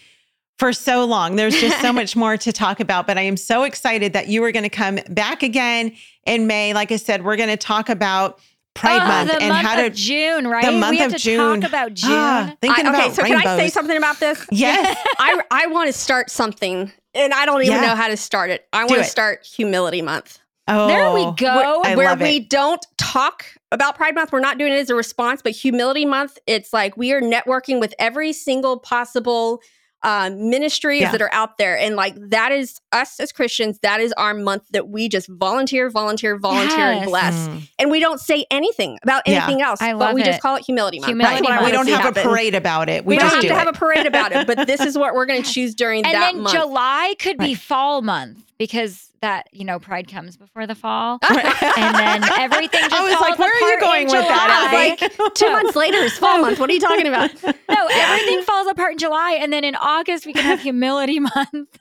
for 0.58 0.72
so 0.72 1.04
long. 1.04 1.36
There's 1.36 1.58
just 1.60 1.80
so 1.80 1.92
much 2.00 2.16
more 2.16 2.36
to 2.38 2.52
talk 2.52 2.80
about, 2.80 3.06
but 3.06 3.18
I 3.18 3.22
am 3.22 3.36
so 3.36 3.62
excited 3.64 4.12
that 4.14 4.28
you 4.28 4.42
are 4.44 4.52
going 4.52 4.62
to 4.62 4.68
come 4.70 4.98
back 5.10 5.42
again 5.42 5.92
in 6.24 6.46
May. 6.46 6.72
Like 6.74 6.90
I 6.92 6.96
said, 6.96 7.24
we're 7.24 7.36
going 7.36 7.50
to 7.50 7.56
talk 7.58 7.88
about 7.88 8.40
Pride 8.74 9.00
Oh, 9.02 9.06
Month 9.06 9.30
the 9.32 9.38
and 9.42 9.48
month 9.50 9.66
how 9.66 9.76
to 9.76 9.86
of 9.86 9.94
June, 9.94 10.46
right? 10.46 10.64
The 10.64 10.72
month 10.72 10.90
we 10.90 10.98
have 10.98 11.12
of 11.12 11.18
to 11.18 11.22
June. 11.22 11.60
talk 11.60 11.68
about 11.68 11.94
June. 11.94 12.10
Ah, 12.12 12.54
thinking 12.60 12.86
I- 12.86 12.90
okay, 12.90 12.98
about 13.06 13.14
so 13.14 13.22
can 13.24 13.36
I 13.38 13.56
say 13.56 13.68
something 13.68 13.96
about 13.96 14.20
this? 14.20 14.46
Yes, 14.52 14.96
I 15.18 15.40
I 15.50 15.66
want 15.68 15.88
to 15.88 15.92
start 15.94 16.30
something, 16.30 16.92
and 17.14 17.32
I 17.34 17.44
don't 17.46 17.62
even 17.62 17.74
Yeah. 17.76 17.88
know 17.88 17.94
how 17.94 18.08
to 18.08 18.16
start 18.16 18.50
it. 18.50 18.66
I 18.72 18.84
want 18.84 18.98
to 18.98 19.04
start 19.04 19.44
Humility 19.46 20.02
Month, 20.02 20.40
oh, 20.68 20.88
there 20.88 21.10
we 21.12 21.24
go. 21.36 21.80
Where 21.96 22.14
we 22.16 22.36
it. 22.36 22.50
don't 22.50 22.84
talk 22.98 23.44
about 23.72 23.96
Pride 23.96 24.14
Month. 24.14 24.32
We're 24.32 24.40
not 24.40 24.58
doing 24.58 24.72
it 24.72 24.76
as 24.78 24.90
a 24.90 24.94
response, 24.94 25.42
but 25.42 25.52
Humility 25.52 26.04
Month, 26.06 26.38
it's 26.46 26.72
like 26.72 26.96
we 26.96 27.12
are 27.12 27.20
networking 27.20 27.80
with 27.80 27.94
every 27.98 28.32
single 28.32 28.78
possible 28.78 29.60
um, 30.02 30.50
ministries 30.50 31.00
Yeah. 31.00 31.10
that 31.10 31.22
are 31.22 31.32
out 31.32 31.56
there, 31.58 31.76
and 31.76 31.96
like 31.96 32.14
that 32.30 32.52
is 32.52 32.78
us 32.92 33.18
as 33.18 33.32
Christians. 33.32 33.78
That 33.80 33.98
is 34.00 34.12
our 34.12 34.34
month 34.34 34.64
that 34.70 34.88
we 34.88 35.08
just 35.08 35.26
volunteer, 35.26 35.90
volunteer, 35.90 36.38
volunteer, 36.38 36.78
Yes. 36.92 36.96
and 37.02 37.06
bless, 37.06 37.34
Mm. 37.48 37.68
and 37.80 37.90
we 37.90 37.98
don't 37.98 38.20
say 38.20 38.44
anything 38.50 38.98
about 39.02 39.22
Yeah. 39.26 39.42
anything 39.44 39.62
else. 39.62 39.80
I 39.82 39.94
but 39.94 40.14
we 40.14 40.20
it. 40.22 40.26
just 40.26 40.42
call 40.42 40.54
it 40.56 40.64
Humility 40.64 41.00
Month. 41.00 41.08
Humility 41.08 41.48
Month. 41.48 41.64
we 41.64 41.72
don't 41.72 41.88
have 41.88 42.00
happen. 42.02 42.24
a 42.24 42.28
parade 42.28 42.54
about 42.54 42.88
it. 42.88 43.04
We, 43.04 43.14
We, 43.14 43.18
just 43.18 43.24
don't 43.32 43.36
have 43.36 43.42
do 43.42 43.48
to 43.48 43.54
it. 43.54 43.58
have 43.58 43.68
a 43.68 43.72
parade 43.72 44.06
about 44.06 44.32
it, 44.32 44.46
but 44.46 44.66
this 44.66 44.80
is 44.80 44.96
what 44.96 45.14
we're 45.14 45.26
going 45.26 45.42
to 45.42 45.50
choose 45.50 45.74
during 45.74 46.04
and 46.04 46.14
that 46.14 46.32
then 46.34 46.42
month. 46.42 46.54
July 46.54 47.14
could 47.18 47.38
be 47.38 47.54
fall 47.54 48.00
month 48.02 48.38
because 48.58 49.12
that 49.22 49.48
you 49.52 49.64
know 49.64 49.78
Pride 49.78 50.08
comes 50.08 50.36
before 50.36 50.66
the 50.66 50.74
fall, 50.74 51.18
and 51.28 51.94
then 51.94 52.22
everything 52.38 52.80
just 52.80 52.90
falls 52.90 52.92
apart. 52.92 52.92
I 52.92 53.04
was 53.04 53.12
falls 53.14 53.20
like, 53.30 53.38
where 53.38 53.50
are 53.50 53.74
you 53.74 53.80
going 53.80 54.02
in 54.02 54.06
with 54.08 54.28
that, 54.28 54.96
July. 54.98 55.06
Abby? 55.08 55.30
Two 55.34 55.50
months 55.50 55.74
later 55.76 55.96
is 55.98 56.12
fall 56.18 56.38
month. 56.42 56.60
What 56.60 56.68
are 56.68 56.72
you 56.72 56.80
talking 56.80 57.06
about? 57.06 57.30
No, 57.68 57.88
everything 57.90 58.42
falls 58.42 58.68
apart 58.68 58.92
in 58.92 58.98
July, 58.98 59.38
and 59.40 59.52
then 59.52 59.62
in 59.64 59.74
August 59.74 60.24
we 60.24 60.32
can 60.32 60.44
have 60.44 60.60
Humility 60.60 61.18
Month. 61.20 61.78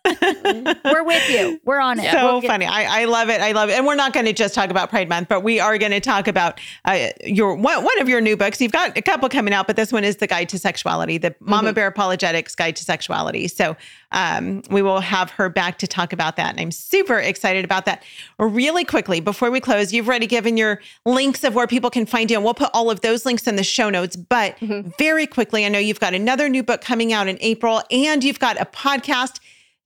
We're 0.83 1.03
with 1.03 1.29
you. 1.29 1.61
We're 1.63 1.79
on 1.79 1.99
it. 1.99 2.11
So 2.11 2.25
We'll 2.25 2.41
get- 2.41 2.47
funny. 2.49 2.65
I, 2.65 3.03
I 3.03 3.05
love 3.05 3.29
it. 3.29 3.39
I 3.39 3.51
love 3.53 3.69
it. 3.69 3.73
And 3.73 3.85
we're 3.85 3.95
not 3.95 4.11
going 4.11 4.25
to 4.25 4.33
just 4.33 4.55
talk 4.55 4.71
about 4.71 4.89
Pride 4.89 5.07
Month, 5.07 5.29
but 5.29 5.41
we 5.41 5.59
are 5.59 5.77
going 5.77 5.91
to 5.91 5.99
talk 6.01 6.27
about 6.27 6.59
uh, 6.85 7.09
your 7.23 7.55
one, 7.55 7.83
one 7.83 8.01
of 8.01 8.09
your 8.09 8.19
new 8.19 8.35
books. 8.35 8.59
You've 8.59 8.71
got 8.71 8.97
a 8.97 9.01
couple 9.01 9.29
coming 9.29 9.53
out, 9.53 9.67
but 9.67 9.75
this 9.75 9.93
one 9.93 10.03
is 10.03 10.17
the 10.17 10.27
Guide 10.27 10.49
to 10.49 10.59
Sexuality, 10.59 11.17
the 11.17 11.33
Mama 11.39 11.71
Bear 11.71 11.87
Apologetics 11.87 12.55
Guide 12.55 12.75
to 12.77 12.83
Sexuality. 12.83 13.47
So 13.47 13.77
um, 14.11 14.63
we 14.71 14.81
will 14.81 14.99
have 15.01 15.29
her 15.31 15.49
back 15.49 15.77
to 15.77 15.87
talk 15.87 16.11
about 16.13 16.35
that, 16.37 16.55
and 16.57 16.64
I'm 16.65 16.71
super 16.71 17.19
excited 17.19 17.63
about 17.63 17.85
that. 17.85 18.03
Really 18.39 18.83
quickly 18.83 19.19
before 19.19 19.51
we 19.51 19.59
close, 19.59 19.93
you've 19.93 20.07
already 20.07 20.27
given 20.27 20.57
your 20.57 20.81
links 21.05 21.43
of 21.43 21.53
where 21.53 21.67
people 21.67 21.91
can 21.91 22.05
find 22.05 22.31
you, 22.31 22.37
and 22.37 22.43
we'll 22.43 22.55
put 22.55 22.71
all 22.73 22.89
of 22.89 23.01
those 23.01 23.25
links 23.25 23.47
in 23.47 23.55
the 23.55 23.63
show 23.63 23.89
notes. 23.91 24.15
But 24.15 24.57
very 24.97 25.27
quickly, 25.27 25.65
I 25.65 25.69
know 25.69 25.79
you've 25.79 25.99
got 25.99 26.13
another 26.15 26.49
new 26.49 26.63
book 26.63 26.81
coming 26.81 27.13
out 27.13 27.27
in 27.27 27.37
April, 27.39 27.83
and 27.91 28.23
you've 28.23 28.39
got 28.39 28.59
a 28.59 28.65
podcast. 28.65 29.39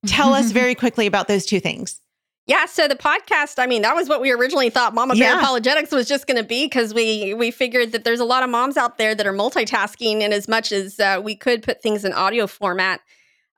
Tell 0.08 0.34
us 0.34 0.52
very 0.54 0.74
quickly 0.74 1.06
about 1.06 1.28
those 1.28 1.46
two 1.46 1.60
things. 1.60 2.00
Yeah, 2.48 2.66
so 2.66 2.88
the 2.88 2.96
podcast, 2.96 3.60
I 3.60 3.68
mean, 3.68 3.84
that 3.84 3.96
was 3.96 4.10
what 4.10 4.22
we 4.22 4.32
originally 4.32 4.72
thought 4.72 4.96
Mama 4.96 5.14
Bear 5.14 5.34
Yeah. 5.36 5.40
Apologetics 5.40 5.92
was 5.92 6.08
just 6.08 6.26
going 6.26 6.38
to 6.38 6.44
be 6.44 6.66
because 6.66 6.96
we 6.96 7.34
we 7.36 7.52
figured 7.52 7.92
that 7.92 8.06
there's 8.06 8.20
a 8.20 8.26
lot 8.26 8.42
of 8.42 8.50
moms 8.50 8.76
out 8.76 8.98
there 8.98 9.14
that 9.14 9.28
are 9.28 9.34
multitasking, 9.34 10.22
and 10.22 10.34
as 10.34 10.48
much 10.48 10.72
as 10.72 11.00
uh, 11.00 11.22
we 11.24 11.36
could 11.36 11.62
put 11.62 11.84
things 11.84 12.04
in 12.06 12.14
audio 12.14 12.48
format, 12.48 13.02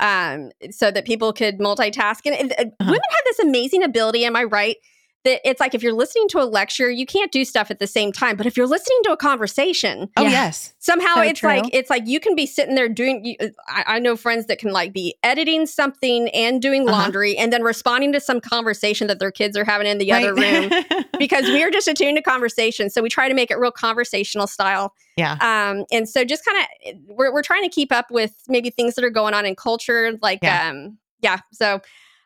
um, 0.01 0.51
so 0.71 0.91
that 0.91 1.05
people 1.05 1.31
could 1.31 1.59
multitask. 1.59 2.21
And, 2.25 2.35
and, 2.35 2.51
uh, 2.53 2.55
Uh-huh. 2.61 2.91
women 2.91 3.01
have 3.09 3.23
this 3.25 3.39
amazing 3.39 3.83
ability. 3.83 4.25
Am 4.25 4.35
I 4.35 4.43
right? 4.43 4.77
That 5.23 5.47
it's 5.47 5.59
like 5.59 5.75
if 5.75 5.83
you're 5.83 5.93
listening 5.93 6.27
to 6.29 6.39
a 6.39 6.45
lecture, 6.45 6.89
you 6.89 7.05
can't 7.05 7.31
do 7.31 7.45
stuff 7.45 7.69
at 7.69 7.77
the 7.77 7.85
same 7.85 8.11
time. 8.11 8.35
But 8.37 8.47
if 8.47 8.57
you're 8.57 8.65
listening 8.65 8.97
to 9.03 9.11
a 9.11 9.17
conversation, 9.17 10.09
Oh, 10.17 10.23
Yeah. 10.23 10.29
yes. 10.29 10.73
somehow 10.79 11.15
So 11.15 11.21
it's 11.21 11.39
true. 11.41 11.49
like 11.49 11.65
it's 11.73 11.89
like 11.91 12.07
you 12.07 12.19
can 12.19 12.35
be 12.35 12.47
sitting 12.47 12.73
there 12.73 12.89
doing 12.89 13.23
you- 13.23 13.35
I, 13.67 13.83
I 13.85 13.99
know 13.99 14.15
friends 14.17 14.47
that 14.47 14.57
can 14.57 14.71
like 14.71 14.93
be 14.93 15.15
editing 15.21 15.67
something 15.67 16.27
and 16.29 16.59
doing 16.61 16.87
Uh-huh. 16.89 16.97
laundry 16.97 17.37
and 17.37 17.53
then 17.53 17.61
responding 17.61 18.11
to 18.13 18.19
some 18.19 18.41
conversation 18.41 19.07
that 19.07 19.19
their 19.19 19.31
kids 19.31 19.55
are 19.55 19.63
having 19.63 19.85
in 19.85 19.99
the 19.99 20.11
other 20.11 20.33
room 20.33 20.71
because 21.19 21.45
we 21.45 21.61
are 21.61 21.69
just 21.69 21.87
attuned 21.87 22.17
to 22.17 22.23
conversation 22.23 22.89
so 22.89 23.01
we 23.03 23.09
try 23.09 23.27
to 23.29 23.35
make 23.35 23.51
it 23.51 23.55
real 23.59 23.71
conversational 23.71 24.47
style 24.47 24.93
yeah. 25.17 25.33
um 25.41 25.85
and 25.91 26.09
so 26.09 26.23
just 26.25 26.43
kind 26.43 26.57
of 26.57 26.95
we're, 27.07 27.31
we're 27.31 27.43
trying 27.43 27.61
to 27.63 27.69
keep 27.69 27.91
up 27.91 28.09
with 28.09 28.33
maybe 28.47 28.69
things 28.71 28.95
that 28.95 29.03
are 29.03 29.09
going 29.11 29.33
on 29.35 29.45
in 29.45 29.55
culture 29.55 30.13
like 30.23 30.39
Yeah. 30.41 30.69
um 30.69 30.97
yeah 31.21 31.39
so 31.53 31.79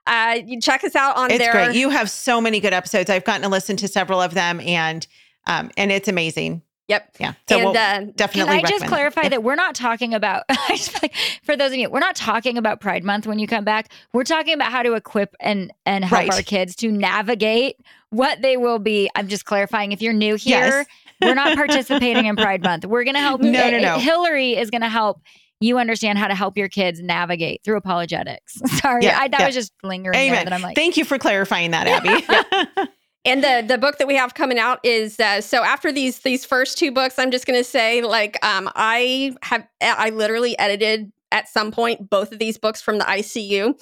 uh, 0.08 0.40
you 0.46 0.60
check 0.62 0.84
us 0.84 0.96
out 0.96 1.18
on 1.18 1.32
It's 1.32 1.40
there. 1.40 1.52
great. 1.52 1.76
You 1.76 1.90
have 1.90 2.10
so 2.10 2.40
many 2.40 2.60
good 2.60 2.74
episodes. 2.74 3.10
I've 3.10 3.24
gotten 3.26 3.42
to 3.44 3.50
listen 3.50 3.76
to 3.78 3.88
several 3.88 4.22
of 4.22 4.34
them, 4.34 4.60
and 4.62 5.06
um, 5.48 5.72
and 5.78 5.92
it's 5.92 6.08
amazing. 6.08 6.62
Yep. 6.88 7.16
Yeah. 7.20 7.34
So 7.50 7.56
and 7.56 7.66
we'll 7.66 7.78
uh, 7.78 8.00
definitely. 8.16 8.58
Can 8.58 8.66
I 8.66 8.70
just 8.70 8.86
clarify 8.86 9.24
Yeah. 9.24 9.30
that 9.30 9.44
we're 9.44 9.56
not 9.56 9.74
talking 9.74 10.14
about, 10.14 10.44
I 10.50 10.68
just 10.70 10.92
feel 10.92 11.00
like 11.02 11.16
for 11.44 11.58
those 11.58 11.72
of 11.72 11.78
you, 11.78 11.90
we're 11.90 12.00
not 12.00 12.16
talking 12.16 12.60
about 12.60 12.80
Pride 12.80 13.04
Month 13.04 13.26
when 13.26 13.40
you 13.40 13.48
come 13.48 13.64
back. 13.64 13.90
We're 14.14 14.24
talking 14.24 14.54
about 14.54 14.72
how 14.72 14.84
to 14.84 14.94
equip 14.94 15.36
and 15.40 15.74
and 15.88 16.06
help 16.06 16.20
Right. 16.20 16.32
our 16.34 16.42
kids 16.44 16.76
to 16.78 16.92
navigate 16.92 17.78
what 18.12 18.42
they 18.44 18.56
will 18.58 18.78
be. 18.80 19.10
I'm 19.16 19.28
just 19.28 19.46
clarifying. 19.46 19.94
If 19.94 20.02
you're 20.04 20.14
new 20.14 20.36
here, 20.36 20.60
Yes. 20.60 20.86
we're 21.24 21.34
not 21.34 21.56
participating 21.58 22.28
in 22.28 22.36
Pride 22.36 22.62
Month. 22.62 22.86
We're 22.86 23.04
going 23.04 23.16
to 23.16 23.20
help. 23.20 23.42
No, 23.42 23.72
no, 23.72 23.80
no. 23.80 23.98
Hillary 23.98 24.56
is 24.56 24.70
going 24.70 24.82
to 24.82 24.90
help 24.90 25.22
you 25.60 25.78
understand 25.78 26.18
how 26.20 26.28
to 26.28 26.36
help 26.36 26.58
your 26.58 26.70
kids 26.70 27.02
navigate 27.02 27.62
through 27.64 27.78
apologetics. 27.78 28.56
Sorry, 28.80 29.06
Yeah, 29.06 29.20
I, 29.20 29.28
that 29.30 29.40
yeah. 29.40 29.46
was 29.46 29.56
just 29.56 29.74
lingering 29.84 30.14
there. 30.18 30.34
Amen. 30.34 30.46
That 30.46 30.54
I'm 30.54 30.62
like, 30.62 30.76
Thank 30.76 30.98
you 30.98 31.06
for 31.06 31.18
clarifying 31.18 31.72
that, 31.72 31.88
Abby. 31.88 32.88
And 33.28 33.44
the 33.44 33.64
the 33.68 33.80
book 33.80 33.98
that 33.98 34.06
we 34.06 34.16
have 34.18 34.36
coming 34.36 34.60
out 34.60 34.80
is 34.84 35.20
uh, 35.20 35.42
so 35.42 35.64
after 35.64 35.92
these 35.92 36.20
these 36.20 36.46
first 36.46 36.78
two 36.78 36.92
books, 36.92 37.18
I'm 37.18 37.32
just 37.32 37.48
going 37.48 37.60
to 37.60 37.64
say 37.64 38.04
like 38.04 38.38
um, 38.46 38.70
I 38.76 39.36
have 39.42 39.68
I 39.82 40.12
literally 40.12 40.56
edited 40.60 41.12
at 41.32 41.50
some 41.50 41.72
point 41.72 42.08
both 42.08 42.32
of 42.32 42.38
these 42.38 42.60
books 42.60 42.84
from 42.84 43.00
the 43.00 43.04
ICU. 43.06 43.74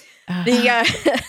The 0.45 0.69
uh, 0.69 0.85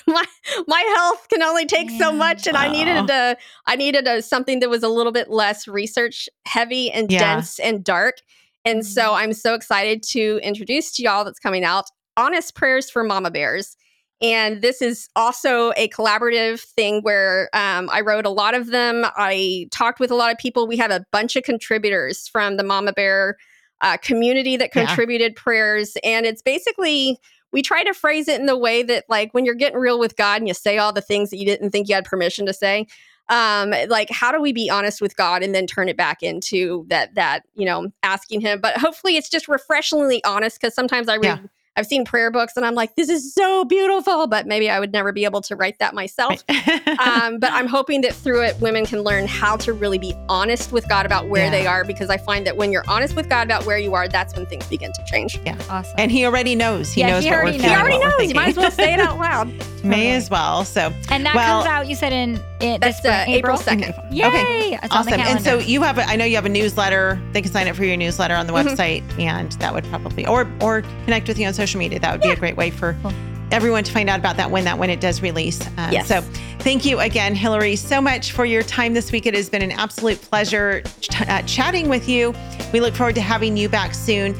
my 0.07 0.25
my 0.69 0.81
health 0.97 1.27
can 1.29 1.43
only 1.43 1.67
take 1.67 1.91
so 1.91 2.13
much, 2.13 2.47
and 2.47 2.57
I 2.57 2.69
needed 2.69 3.11
a 3.11 3.37
I 3.67 3.75
needed 3.75 4.07
a 4.07 4.23
something 4.23 4.61
that 4.61 4.71
was 4.71 4.85
a 4.85 4.89
little 4.89 5.11
bit 5.11 5.29
less 5.29 5.67
research 5.67 6.29
heavy 6.47 6.93
and 6.93 7.11
Yeah. 7.11 7.19
dense 7.19 7.59
and 7.59 7.83
dark. 7.83 8.19
And 8.65 8.85
so 8.87 9.15
I'm 9.15 9.33
so 9.33 9.55
excited 9.55 10.03
to 10.11 10.41
introduce 10.43 10.93
to 10.97 11.03
y'all 11.03 11.25
that's 11.25 11.39
coming 11.39 11.65
out 11.65 11.85
Honest 12.17 12.55
Prayers 12.55 12.89
for 12.91 13.05
Mama 13.05 13.31
Bears. 13.31 13.77
And 14.23 14.63
this 14.63 14.81
is 14.81 15.09
also 15.17 15.73
a 15.77 15.89
collaborative 15.89 16.61
thing 16.61 17.03
where 17.03 17.51
um, 17.53 17.91
I 17.93 18.01
wrote 18.01 18.25
a 18.25 18.31
lot 18.31 18.55
of 18.55 18.69
them. 18.69 19.05
I 19.17 19.67
talked 19.71 20.01
with 20.01 20.11
a 20.11 20.15
lot 20.15 20.33
of 20.33 20.39
people. 20.39 20.67
We 20.67 20.77
have 20.79 20.91
a 20.91 21.05
bunch 21.13 21.37
of 21.37 21.43
contributors 21.43 22.29
from 22.29 22.57
the 22.57 22.63
Mama 22.63 22.93
Bear 22.93 23.37
uh, 23.83 23.99
community 23.99 24.57
that 24.57 24.71
Yeah. 24.75 24.87
contributed 24.87 25.37
prayers. 25.37 25.97
And 26.03 26.25
it's 26.25 26.41
basically, 26.41 27.19
we 27.53 27.61
try 27.61 27.85
to 27.85 27.93
phrase 27.93 28.29
it 28.29 28.41
in 28.41 28.47
the 28.47 28.57
way 28.57 28.83
that, 28.85 29.05
like, 29.09 29.35
when 29.35 29.45
you're 29.45 29.55
getting 29.55 29.79
real 29.79 29.99
with 29.99 30.17
God 30.17 30.41
and 30.41 30.49
you 30.49 30.55
say 30.55 30.79
all 30.79 30.93
the 30.93 31.03
things 31.03 31.29
that 31.31 31.37
you 31.37 31.45
didn't 31.45 31.71
think 31.71 31.89
you 31.89 31.95
had 31.95 32.05
permission 32.05 32.47
to 32.47 32.55
say, 32.55 32.87
um 33.31 33.73
like 33.89 34.11
how 34.11 34.31
do 34.31 34.41
we 34.41 34.53
be 34.53 34.69
honest 34.69 35.01
with 35.01 35.17
god 35.17 35.43
and 35.43 35.55
then 35.55 35.67
turn 35.67 35.89
it 35.89 35.97
back 35.97 36.23
into 36.23 36.85
that 36.89 37.15
that 37.15 37.43
you 37.55 37.65
know 37.65 37.89
asking 38.03 38.41
him 38.41 38.61
but 38.61 38.77
hopefully 38.77 39.17
it's 39.17 39.31
just 39.31 39.49
refreshingly 39.49 40.23
honest 40.25 40.61
because 40.61 40.75
sometimes 40.75 41.09
i 41.09 41.17
read 41.17 41.39
Yeah. 41.41 41.47
i've 41.77 41.87
seen 41.87 42.05
prayer 42.05 42.31
books 42.31 42.53
and 42.57 42.67
i'm 42.67 42.75
like 42.75 42.97
this 42.97 43.09
is 43.09 43.33
so 43.35 43.65
beautiful 43.65 44.27
but 44.27 44.47
maybe 44.47 44.69
i 44.69 44.79
would 44.79 44.93
never 44.93 45.11
be 45.11 45.25
able 45.25 45.41
to 45.43 45.57
write 45.57 45.79
that 45.79 45.95
myself 45.95 46.45
um, 46.99 47.39
but 47.39 47.51
i'm 47.53 47.67
hoping 47.67 48.03
that 48.03 48.15
through 48.15 48.43
it 48.43 48.61
women 48.61 48.85
can 48.85 49.01
learn 49.01 49.27
how 49.27 49.57
to 49.57 49.73
really 49.73 49.99
be 49.99 50.15
honest 50.29 50.71
with 50.71 50.87
god 50.91 51.07
about 51.07 51.29
where 51.29 51.45
Yeah. 51.47 51.51
they 51.51 51.67
are 51.67 51.83
because 51.85 52.11
i 52.11 52.19
find 52.19 52.47
that 52.47 52.59
when 52.59 52.73
you're 52.73 52.85
honest 52.89 53.17
with 53.17 53.31
god 53.31 53.47
about 53.47 53.65
where 53.65 53.79
you 53.79 53.95
are 53.95 54.07
that's 54.07 54.37
when 54.37 54.45
things 54.47 54.67
begin 54.67 54.93
to 54.93 55.05
change 55.07 55.41
Yeah, 55.47 55.57
awesome. 55.71 55.95
and 55.99 56.11
he 56.11 56.27
already 56.27 56.55
knows. 56.55 56.93
He 56.93 57.01
Yeah, 57.01 57.09
knows 57.13 57.25
he 57.25 57.31
what 57.31 57.37
we're 57.37 57.43
already 57.45 57.59
feeling. 57.59 57.71
he 57.75 57.81
already 57.83 57.99
knows 57.99 58.29
you 58.29 58.35
might 58.35 58.49
as 58.49 58.57
well 58.57 58.71
say 58.71 58.93
it 58.95 59.01
out 59.01 59.19
loud 59.19 59.51
May 59.85 60.13
as 60.15 60.31
well. 60.31 60.65
So 60.65 60.93
and 61.11 61.25
that 61.27 61.35
well- 61.35 61.63
comes 61.63 61.67
out. 61.67 61.87
You 61.89 61.95
said 61.95 62.13
in, 62.13 62.41
in 62.61 62.81
that's 62.81 63.01
this 63.01 63.11
uh, 63.13 63.25
april 63.29 63.57
2nd 63.59 64.13
Yay! 64.13 64.27
Okay. 64.27 64.79
It's 64.83 64.95
on 64.95 65.05
the 65.07 65.13
awesome. 65.13 65.21
And 65.21 65.41
so 65.45 65.59
you 65.59 65.83
have, 65.83 65.99
a, 65.99 66.05
I 66.05 66.17
know 66.17 66.25
you 66.25 66.37
have 66.37 66.47
a 66.47 66.49
newsletter. 66.51 67.21
They 67.33 67.43
can 67.43 67.53
sign 67.53 67.69
up 67.69 67.77
for 67.77 67.85
your 67.85 67.97
newsletter 67.97 68.35
on 68.35 68.47
the 68.47 68.53
Mhm. 68.53 68.65
website, 68.77 69.19
and 69.21 69.53
that 69.53 69.73
would 69.75 69.85
probably, 69.85 70.27
or 70.27 70.49
or 70.61 70.83
connect 71.05 71.29
with 71.29 71.39
you 71.39 71.47
on 71.47 71.55
social 71.55 71.79
media. 71.79 71.99
That 72.01 72.13
would 72.13 72.21
be 72.23 72.31
a 72.31 72.37
great 72.37 72.57
way 72.57 72.71
for 72.71 72.97
Cool. 73.03 73.13
everyone 73.53 73.85
to 73.85 73.93
find 73.93 74.09
out 74.09 74.19
about 74.19 74.37
that 74.39 74.51
when 74.51 74.65
that 74.65 74.79
when 74.79 74.91
it 74.91 75.01
does 75.01 75.21
release. 75.23 75.61
Um, 75.79 75.93
Yes. 75.93 76.09
So 76.09 76.21
thank 76.61 76.85
you 76.85 77.01
again, 77.01 77.35
Hillary, 77.35 77.77
so 77.77 78.01
much 78.01 78.33
for 78.33 78.45
your 78.45 78.63
time 78.63 78.95
this 78.95 79.13
week. 79.13 79.27
It 79.27 79.35
has 79.35 79.49
been 79.51 79.63
an 79.63 79.73
absolute 79.73 80.21
pleasure 80.23 80.83
ch- 81.01 81.21
uh, 81.29 81.43
chatting 81.43 81.89
with 81.89 82.09
you. 82.09 82.35
We 82.73 82.81
look 82.81 82.95
forward 82.95 83.15
to 83.17 83.21
having 83.21 83.57
you 83.57 83.69
back 83.69 83.95
soon. 83.95 84.35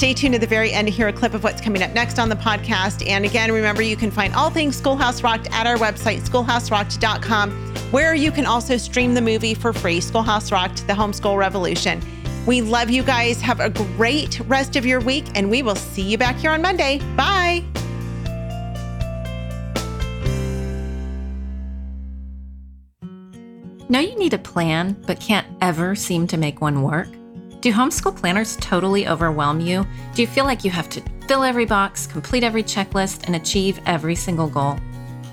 Stay 0.00 0.14
tuned 0.14 0.32
to 0.32 0.38
the 0.40 0.46
very 0.46 0.72
end 0.72 0.88
to 0.88 0.90
hear 0.90 1.08
a 1.08 1.12
clip 1.12 1.34
of 1.34 1.44
what's 1.44 1.60
coming 1.60 1.82
up 1.82 1.92
next 1.92 2.18
on 2.18 2.30
the 2.30 2.34
podcast. 2.34 3.06
And 3.06 3.22
again, 3.22 3.52
remember 3.52 3.82
you 3.82 3.96
can 3.96 4.10
find 4.10 4.34
all 4.34 4.48
things 4.48 4.74
Schoolhouse 4.74 5.22
Rocked 5.22 5.50
at 5.50 5.66
our 5.66 5.76
website, 5.76 6.26
schoolhouserocked.com, 6.26 7.50
where 7.90 8.14
you 8.14 8.32
can 8.32 8.46
also 8.46 8.78
stream 8.78 9.12
the 9.12 9.20
movie 9.20 9.52
for 9.52 9.74
free, 9.74 10.00
Schoolhouse 10.00 10.50
Rocked, 10.50 10.86
The 10.86 10.94
Homeschool 10.94 11.36
Revolution. 11.36 12.00
We 12.46 12.62
love 12.62 12.88
you 12.88 13.02
guys. 13.02 13.42
Have 13.42 13.60
a 13.60 13.68
great 13.68 14.40
rest 14.48 14.74
of 14.74 14.86
your 14.86 15.00
week, 15.00 15.26
and 15.34 15.50
we 15.50 15.62
will 15.62 15.76
see 15.76 16.00
you 16.00 16.16
back 16.16 16.36
here 16.36 16.52
on 16.52 16.62
Monday. 16.62 17.00
Bye. 17.14 17.62
Know 23.90 24.00
you 24.00 24.16
need 24.16 24.32
a 24.32 24.38
plan, 24.38 24.96
but 25.06 25.20
can't 25.20 25.46
ever 25.60 25.94
seem 25.94 26.26
to 26.28 26.38
make 26.38 26.62
one 26.62 26.80
work? 26.80 27.19
Do 27.60 27.70
homeschool 27.74 28.16
planners 28.16 28.56
totally 28.56 29.06
overwhelm 29.06 29.60
you? 29.60 29.86
Do 30.14 30.22
you 30.22 30.28
feel 30.28 30.46
like 30.46 30.64
you 30.64 30.70
have 30.70 30.88
to 30.90 31.02
fill 31.28 31.44
every 31.44 31.66
box, 31.66 32.06
complete 32.06 32.42
every 32.42 32.62
checklist, 32.62 33.26
and 33.26 33.36
achieve 33.36 33.78
every 33.84 34.14
single 34.14 34.48
goal? 34.48 34.78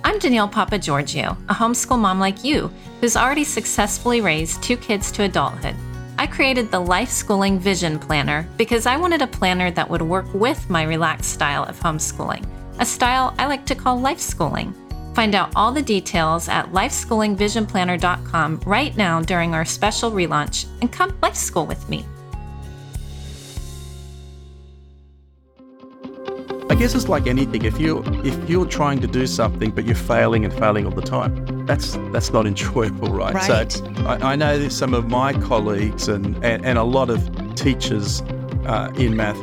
I'm 0.03 0.19
Danielle 0.19 0.49
Papa 0.49 0.77
Giorgio, 0.77 1.37
a 1.47 1.53
homeschool 1.53 1.97
mom 1.97 2.19
like 2.19 2.43
you 2.43 2.69
who's 2.99 3.15
already 3.15 3.45
successfully 3.45 4.19
raised 4.19 4.61
two 4.61 4.75
kids 4.75 5.09
to 5.13 5.23
adulthood. 5.23 5.75
I 6.17 6.27
created 6.27 6.69
the 6.69 6.81
Life 6.81 7.09
Schooling 7.09 7.59
Vision 7.59 7.97
Planner 7.97 8.45
because 8.57 8.87
I 8.87 8.97
wanted 8.97 9.21
a 9.21 9.27
planner 9.27 9.71
that 9.71 9.89
would 9.89 10.01
work 10.01 10.25
with 10.33 10.69
my 10.69 10.83
relaxed 10.83 11.31
style 11.31 11.63
of 11.63 11.79
homeschooling, 11.79 12.45
a 12.79 12.85
style 12.85 13.35
I 13.39 13.45
like 13.45 13.65
to 13.67 13.75
call 13.75 14.01
life 14.01 14.19
schooling. 14.19 14.73
Find 15.15 15.33
out 15.33 15.53
all 15.55 15.71
the 15.71 15.81
details 15.81 16.49
at 16.49 16.73
lifeschoolingvisionplanner.com 16.73 18.61
right 18.65 18.97
now 18.97 19.21
during 19.21 19.53
our 19.53 19.63
special 19.63 20.11
relaunch 20.11 20.67
and 20.81 20.91
come 20.91 21.17
life 21.21 21.37
school 21.37 21.65
with 21.65 21.87
me. 21.87 22.05
I 26.69 26.75
guess 26.75 26.93
it's 26.95 27.07
like 27.07 27.27
anything. 27.27 27.63
If 27.65 27.79
you 27.79 28.03
if 28.23 28.49
you're 28.49 28.65
trying 28.65 28.99
to 29.01 29.07
do 29.07 29.25
something 29.25 29.71
but 29.71 29.85
you're 29.85 29.95
failing 29.95 30.43
and 30.45 30.53
failing 30.53 30.85
all 30.85 30.91
the 30.91 31.01
time, 31.01 31.65
that's 31.65 31.93
that's 32.11 32.31
not 32.31 32.45
enjoyable, 32.53 33.09
right? 33.09 33.33
Right. 33.33 33.71
So 33.71 33.85
I, 34.05 34.33
I 34.33 34.35
know 34.35 34.57
that 34.59 34.71
some 34.71 34.93
of 34.93 35.07
my 35.09 35.33
colleagues 35.33 36.07
and 36.09 36.35
and, 36.43 36.65
and 36.65 36.77
a 36.77 36.83
lot 36.83 37.09
of 37.09 37.21
teachers 37.55 38.21
uh, 38.65 38.91
in 38.97 39.15
math, 39.15 39.41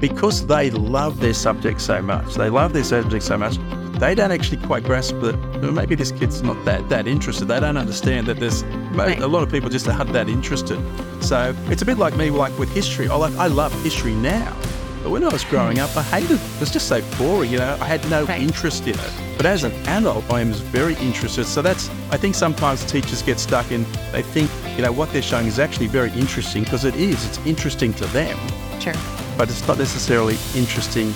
because 0.00 0.46
they 0.46 0.70
love 0.70 1.20
their 1.20 1.34
subject 1.34 1.80
so 1.80 2.00
much, 2.00 2.34
they 2.34 2.48
love 2.48 2.72
their 2.72 2.84
subject 2.84 3.22
so 3.24 3.36
much, 3.36 3.56
they 3.98 4.14
don't 4.14 4.32
actually 4.32 4.60
quite 4.66 4.84
grasp 4.84 5.14
that 5.20 5.36
well, 5.60 5.70
maybe 5.72 5.94
this 5.94 6.12
kid's 6.12 6.42
not 6.42 6.62
that 6.64 6.88
that 6.88 7.06
interested. 7.06 7.44
They 7.46 7.60
don't 7.60 7.76
understand 7.76 8.26
that 8.28 8.40
there's 8.40 8.64
Right. 8.94 9.20
a 9.20 9.26
lot 9.26 9.42
of 9.42 9.50
people 9.50 9.68
just 9.68 9.88
aren't 9.88 10.12
that 10.12 10.28
interested. 10.28 10.78
So 11.20 11.54
it's 11.66 11.82
a 11.82 11.84
bit 11.84 11.98
like 11.98 12.16
me, 12.16 12.30
like 12.30 12.56
with 12.58 12.72
history. 12.72 13.08
I 13.08 13.16
like 13.16 13.34
I 13.36 13.48
love 13.48 13.72
history 13.82 14.14
now. 14.14 14.56
But 15.04 15.10
when 15.10 15.22
I 15.22 15.28
was 15.28 15.44
growing 15.44 15.78
up, 15.80 15.94
I 15.98 16.02
hated 16.02 16.30
it. 16.30 16.40
It 16.40 16.60
was 16.60 16.70
just 16.70 16.88
so 16.88 17.02
boring, 17.18 17.50
you 17.52 17.58
know. 17.58 17.76
I 17.78 17.84
had 17.84 18.02
no 18.08 18.24
Right. 18.24 18.40
interest 18.40 18.84
in 18.88 18.94
it. 18.94 19.12
But 19.36 19.44
as 19.44 19.62
an 19.62 19.72
adult, 19.86 20.24
I 20.30 20.40
am 20.40 20.50
very 20.72 20.94
interested. 20.94 21.44
So 21.46 21.60
that's, 21.60 21.90
I 22.10 22.16
think 22.16 22.34
sometimes 22.34 22.82
teachers 22.84 23.20
get 23.20 23.38
stuck 23.38 23.70
in, 23.70 23.84
they 24.12 24.22
think, 24.22 24.50
you 24.76 24.82
know, 24.82 24.92
what 24.92 25.12
they're 25.12 25.20
showing 25.20 25.46
is 25.46 25.58
actually 25.58 25.88
very 25.88 26.10
interesting 26.12 26.64
because 26.64 26.86
it 26.86 26.96
is. 26.96 27.22
It's 27.26 27.38
interesting 27.44 27.92
to 27.94 28.06
them, 28.06 28.38
Sure. 28.80 28.94
but 29.36 29.50
it's 29.50 29.68
not 29.68 29.76
necessarily 29.78 30.38
interesting 30.56 31.12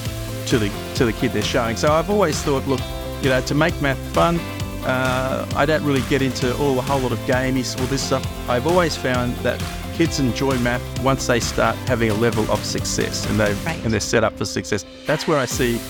to 0.48 0.58
the 0.58 0.70
to 0.96 1.06
the 1.06 1.12
kid 1.14 1.32
they're 1.32 1.42
showing. 1.42 1.76
So 1.78 1.90
I've 1.90 2.10
always 2.10 2.36
thought, 2.42 2.66
look, 2.68 2.80
you 3.22 3.30
know, 3.30 3.40
to 3.40 3.54
make 3.54 3.80
math 3.80 3.98
fun, 4.12 4.38
uh, 4.84 5.46
I 5.56 5.64
don't 5.64 5.82
really 5.84 6.04
get 6.10 6.20
into 6.20 6.54
all 6.58 6.78
a 6.78 6.82
whole 6.82 7.00
lot 7.00 7.12
of 7.12 7.26
gamey, 7.26 7.64
all 7.80 7.86
this 7.86 8.02
stuff. 8.02 8.24
I've 8.50 8.66
always 8.66 8.96
found 8.96 9.34
that 9.36 9.58
kids 9.98 10.20
enjoy 10.20 10.56
math 10.58 11.02
once 11.02 11.26
they 11.26 11.40
start 11.40 11.74
having 11.88 12.08
a 12.08 12.14
level 12.14 12.48
of 12.52 12.64
success 12.64 13.26
and 13.28 13.40
they 13.40 13.52
Right. 13.64 13.82
and 13.82 13.92
they're 13.92 13.98
set 13.98 14.22
up 14.22 14.38
for 14.38 14.44
success. 14.44 14.84
That's 15.08 15.26
where 15.26 15.38
I 15.38 15.44
see 15.44 15.80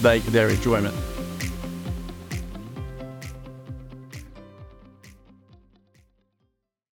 they, 0.00 0.20
their 0.20 0.48
enjoyment. 0.48 0.94